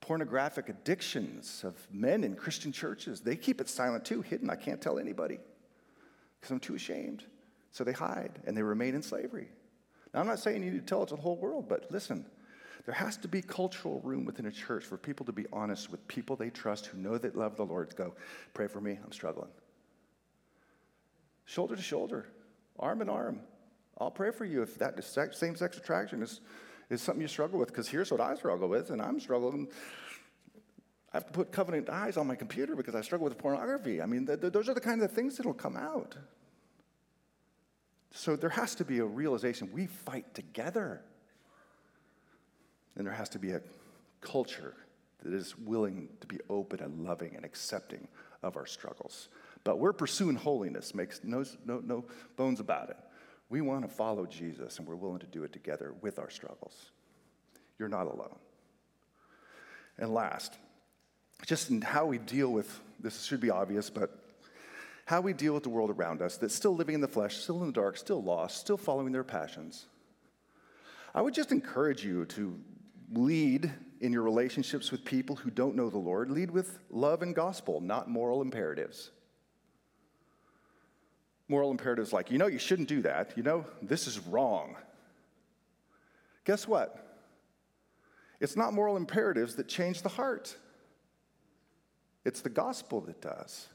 pornographic 0.00 0.68
addictions 0.68 1.62
of 1.64 1.74
men 1.92 2.24
in 2.24 2.34
Christian 2.34 2.72
churches. 2.72 3.20
They 3.20 3.36
keep 3.36 3.60
it 3.60 3.68
silent 3.68 4.04
too, 4.04 4.22
hidden. 4.22 4.50
I 4.50 4.56
can't 4.56 4.80
tell 4.80 4.98
anybody 4.98 5.38
because 6.40 6.50
I'm 6.50 6.60
too 6.60 6.74
ashamed. 6.74 7.24
So 7.72 7.84
they 7.84 7.92
hide 7.92 8.40
and 8.46 8.56
they 8.56 8.62
remain 8.62 8.94
in 8.94 9.02
slavery. 9.02 9.48
Now, 10.12 10.20
I'm 10.20 10.26
not 10.26 10.40
saying 10.40 10.62
you 10.62 10.72
need 10.72 10.80
to 10.80 10.86
tell 10.86 11.02
it 11.02 11.08
to 11.08 11.16
the 11.16 11.22
whole 11.22 11.36
world, 11.36 11.68
but 11.68 11.86
listen, 11.90 12.24
there 12.84 12.94
has 12.94 13.16
to 13.18 13.28
be 13.28 13.42
cultural 13.42 14.00
room 14.02 14.24
within 14.24 14.46
a 14.46 14.50
church 14.50 14.84
for 14.84 14.96
people 14.96 15.24
to 15.26 15.32
be 15.32 15.46
honest 15.52 15.90
with 15.90 16.06
people 16.08 16.34
they 16.34 16.50
trust 16.50 16.86
who 16.86 16.98
know 16.98 17.18
that 17.18 17.36
love 17.36 17.56
the 17.56 17.64
Lord. 17.64 17.94
Go, 17.94 18.14
pray 18.54 18.66
for 18.66 18.80
me, 18.80 18.98
I'm 19.04 19.12
struggling. 19.12 19.50
Shoulder 21.44 21.76
to 21.76 21.82
shoulder, 21.82 22.26
arm 22.78 23.02
in 23.02 23.08
arm. 23.08 23.40
I'll 23.98 24.10
pray 24.10 24.30
for 24.30 24.44
you 24.44 24.62
if 24.62 24.78
that 24.78 25.02
same 25.04 25.56
sex 25.56 25.76
attraction 25.76 26.22
is 26.22 26.40
is 26.90 27.00
something 27.00 27.22
you 27.22 27.28
struggle 27.28 27.58
with 27.58 27.68
because 27.68 27.88
here's 27.88 28.10
what 28.10 28.20
I 28.20 28.34
struggle 28.34 28.68
with, 28.68 28.90
and 28.90 29.00
I'm 29.00 29.20
struggling. 29.20 29.68
I 31.12 31.16
have 31.16 31.26
to 31.26 31.32
put 31.32 31.52
covenant 31.52 31.88
eyes 31.88 32.16
on 32.16 32.26
my 32.26 32.34
computer 32.34 32.76
because 32.76 32.94
I 32.94 33.00
struggle 33.00 33.24
with 33.24 33.38
pornography. 33.38 34.02
I 34.02 34.06
mean, 34.06 34.26
th- 34.26 34.40
th- 34.40 34.52
those 34.52 34.68
are 34.68 34.74
the 34.74 34.80
kind 34.80 35.02
of 35.02 35.10
things 35.10 35.36
that'll 35.36 35.54
come 35.54 35.76
out. 35.76 36.16
So 38.12 38.36
there 38.36 38.50
has 38.50 38.74
to 38.76 38.84
be 38.84 38.98
a 38.98 39.04
realization 39.04 39.70
we 39.72 39.86
fight 39.86 40.34
together. 40.34 41.00
And 42.96 43.06
there 43.06 43.14
has 43.14 43.28
to 43.30 43.38
be 43.38 43.52
a 43.52 43.60
culture 44.20 44.74
that 45.22 45.32
is 45.32 45.56
willing 45.58 46.08
to 46.20 46.26
be 46.26 46.38
open 46.48 46.80
and 46.80 47.04
loving 47.04 47.34
and 47.36 47.44
accepting 47.44 48.06
of 48.42 48.56
our 48.56 48.66
struggles. 48.66 49.28
But 49.64 49.78
we're 49.78 49.92
pursuing 49.92 50.36
holiness, 50.36 50.94
makes 50.94 51.20
no, 51.22 51.44
no, 51.64 51.80
no 51.84 52.04
bones 52.36 52.60
about 52.60 52.90
it. 52.90 52.96
We 53.50 53.60
want 53.60 53.82
to 53.82 53.88
follow 53.88 54.26
Jesus, 54.26 54.78
and 54.78 54.86
we're 54.86 54.94
willing 54.94 55.18
to 55.18 55.26
do 55.26 55.42
it 55.42 55.52
together 55.52 55.92
with 56.00 56.20
our 56.20 56.30
struggles. 56.30 56.92
You're 57.78 57.88
not 57.88 58.06
alone. 58.06 58.38
And 59.98 60.14
last, 60.14 60.56
just 61.44 61.68
in 61.68 61.82
how 61.82 62.06
we 62.06 62.18
deal 62.18 62.50
with 62.50 62.80
this 63.00 63.24
should 63.24 63.40
be 63.40 63.50
obvious, 63.50 63.90
but 63.90 64.16
how 65.04 65.20
we 65.20 65.32
deal 65.32 65.52
with 65.54 65.64
the 65.64 65.68
world 65.68 65.90
around 65.90 66.22
us 66.22 66.36
that's 66.36 66.54
still 66.54 66.76
living 66.76 66.94
in 66.94 67.00
the 67.00 67.08
flesh, 67.08 67.38
still 67.38 67.60
in 67.60 67.66
the 67.66 67.72
dark, 67.72 67.96
still 67.96 68.22
lost, 68.22 68.60
still 68.60 68.76
following 68.76 69.10
their 69.10 69.24
passions. 69.24 69.86
I 71.12 71.20
would 71.20 71.34
just 71.34 71.50
encourage 71.50 72.04
you 72.04 72.26
to 72.26 72.56
lead 73.12 73.72
in 74.00 74.12
your 74.12 74.22
relationships 74.22 74.92
with 74.92 75.04
people 75.04 75.34
who 75.34 75.50
don't 75.50 75.74
know 75.74 75.90
the 75.90 75.98
Lord. 75.98 76.30
Lead 76.30 76.52
with 76.52 76.78
love 76.88 77.22
and 77.22 77.34
gospel, 77.34 77.80
not 77.80 78.08
moral 78.08 78.42
imperatives 78.42 79.10
moral 81.50 81.72
imperatives 81.72 82.12
like, 82.12 82.30
you 82.30 82.38
know, 82.38 82.46
you 82.46 82.58
shouldn't 82.58 82.88
do 82.88 83.02
that. 83.02 83.32
You 83.36 83.42
know, 83.42 83.66
this 83.82 84.06
is 84.06 84.20
wrong. 84.20 84.76
Guess 86.44 86.66
what? 86.66 87.18
It's 88.40 88.56
not 88.56 88.72
moral 88.72 88.96
imperatives 88.96 89.56
that 89.56 89.68
change 89.68 90.00
the 90.02 90.08
heart, 90.08 90.56
it's 92.24 92.40
the 92.40 92.48
gospel 92.48 93.00
that 93.02 93.20
does. 93.20 93.66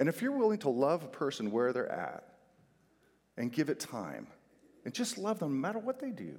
And 0.00 0.08
if 0.08 0.22
you're 0.22 0.32
willing 0.32 0.58
to 0.60 0.70
love 0.70 1.02
a 1.02 1.08
person 1.08 1.50
where 1.50 1.72
they're 1.72 1.90
at 1.90 2.22
and 3.36 3.52
give 3.52 3.68
it 3.68 3.80
time 3.80 4.28
and 4.84 4.94
just 4.94 5.18
love 5.18 5.40
them 5.40 5.60
no 5.60 5.68
matter 5.68 5.80
what 5.80 5.98
they 5.98 6.10
do, 6.10 6.38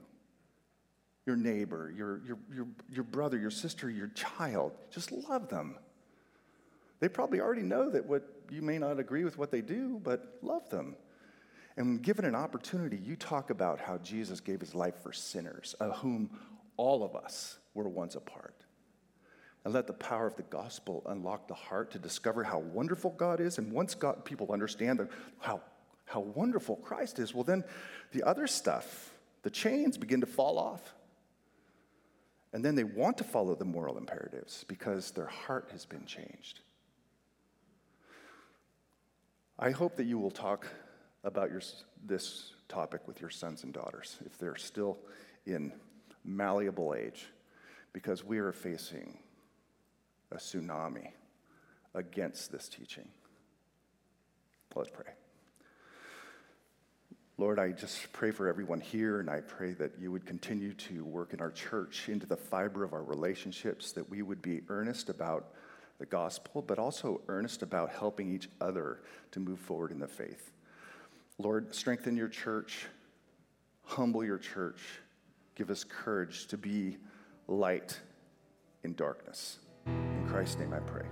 your 1.25 1.35
neighbor, 1.35 1.93
your, 1.95 2.21
your, 2.25 2.37
your, 2.55 2.67
your 2.89 3.03
brother, 3.03 3.37
your 3.37 3.51
sister, 3.51 3.89
your 3.89 4.07
child, 4.09 4.71
just 4.91 5.11
love 5.11 5.49
them. 5.49 5.75
They 6.99 7.09
probably 7.09 7.39
already 7.39 7.61
know 7.61 7.89
that 7.89 8.05
what 8.05 8.23
you 8.49 8.61
may 8.61 8.77
not 8.77 8.99
agree 8.99 9.23
with 9.23 9.37
what 9.37 9.51
they 9.51 9.61
do, 9.61 9.99
but 10.03 10.37
love 10.41 10.69
them. 10.69 10.95
And 11.77 12.01
given 12.01 12.25
an 12.25 12.35
opportunity, 12.35 12.97
you 12.97 13.15
talk 13.15 13.49
about 13.49 13.79
how 13.79 13.99
Jesus 13.99 14.41
gave 14.41 14.59
his 14.59 14.75
life 14.75 14.95
for 15.01 15.13
sinners, 15.13 15.75
of 15.79 15.97
whom 15.99 16.29
all 16.75 17.03
of 17.03 17.15
us 17.15 17.57
were 17.73 17.87
once 17.87 18.15
a 18.15 18.19
part. 18.19 18.65
And 19.63 19.73
let 19.73 19.87
the 19.87 19.93
power 19.93 20.27
of 20.27 20.35
the 20.35 20.43
gospel 20.43 21.03
unlock 21.05 21.47
the 21.47 21.53
heart 21.53 21.91
to 21.91 21.99
discover 21.99 22.43
how 22.43 22.59
wonderful 22.59 23.11
God 23.11 23.39
is. 23.39 23.57
And 23.57 23.71
once 23.71 23.93
God, 23.95 24.25
people 24.25 24.51
understand 24.51 25.07
how, 25.39 25.61
how 26.05 26.21
wonderful 26.21 26.77
Christ 26.77 27.19
is, 27.19 27.33
well, 27.33 27.43
then 27.43 27.63
the 28.11 28.23
other 28.23 28.47
stuff, 28.47 29.13
the 29.43 29.49
chains 29.49 29.97
begin 29.97 30.21
to 30.21 30.27
fall 30.27 30.57
off. 30.57 30.95
And 32.51 32.65
then 32.65 32.75
they 32.75 32.83
want 32.83 33.17
to 33.19 33.23
follow 33.23 33.55
the 33.55 33.65
moral 33.65 33.97
imperatives 33.97 34.65
because 34.67 35.11
their 35.11 35.27
heart 35.27 35.69
has 35.71 35.85
been 35.85 36.05
changed. 36.05 36.61
I 39.61 39.71
hope 39.71 39.97
that 39.97 40.05
you 40.05 40.17
will 40.17 40.31
talk 40.31 40.65
about 41.25 41.51
your, 41.51 41.61
this 42.05 42.53
topic 42.69 43.05
with 43.07 43.19
your 43.19 43.29
sons 43.29 43.65
and 43.65 43.73
daughters 43.73 44.17
if 44.25 44.37
they're 44.37 44.55
still 44.55 44.97
in 45.45 45.73
malleable 46.23 46.95
age, 46.97 47.25
because 47.91 48.23
we 48.23 48.37
are 48.37 48.53
facing 48.53 49.17
a 50.31 50.37
tsunami 50.37 51.09
against 51.93 52.53
this 52.53 52.69
teaching. 52.69 53.09
Let's 54.75 54.89
pray. 54.89 55.11
Lord, 57.37 57.59
I 57.59 57.71
just 57.71 58.13
pray 58.13 58.31
for 58.31 58.47
everyone 58.47 58.79
here, 58.79 59.19
and 59.19 59.29
I 59.29 59.41
pray 59.41 59.73
that 59.73 59.91
you 59.99 60.09
would 60.11 60.25
continue 60.25 60.73
to 60.73 61.03
work 61.03 61.33
in 61.33 61.41
our 61.41 61.51
church 61.51 62.07
into 62.07 62.25
the 62.25 62.37
fiber 62.37 62.85
of 62.85 62.93
our 62.93 63.03
relationships, 63.03 63.91
that 63.93 64.09
we 64.09 64.21
would 64.21 64.41
be 64.41 64.61
earnest 64.69 65.09
about 65.09 65.53
the 65.99 66.05
gospel, 66.05 66.61
but 66.61 66.79
also 66.79 67.21
earnest 67.27 67.61
about 67.61 67.91
helping 67.91 68.33
each 68.33 68.49
other 68.61 69.01
to 69.31 69.39
move 69.39 69.59
forward 69.59 69.91
in 69.91 69.99
the 69.99 70.07
faith. 70.07 70.51
Lord, 71.37 71.75
strengthen 71.75 72.17
your 72.17 72.29
church, 72.29 72.87
humble 73.83 74.23
your 74.23 74.37
church, 74.37 74.79
give 75.55 75.69
us 75.69 75.83
courage 75.83 76.47
to 76.47 76.57
be 76.57 76.97
light 77.47 77.99
in 78.83 78.93
darkness. 78.95 79.59
In 79.85 80.25
Christ's 80.27 80.57
name 80.57 80.73
I 80.73 80.79
pray. 80.79 81.05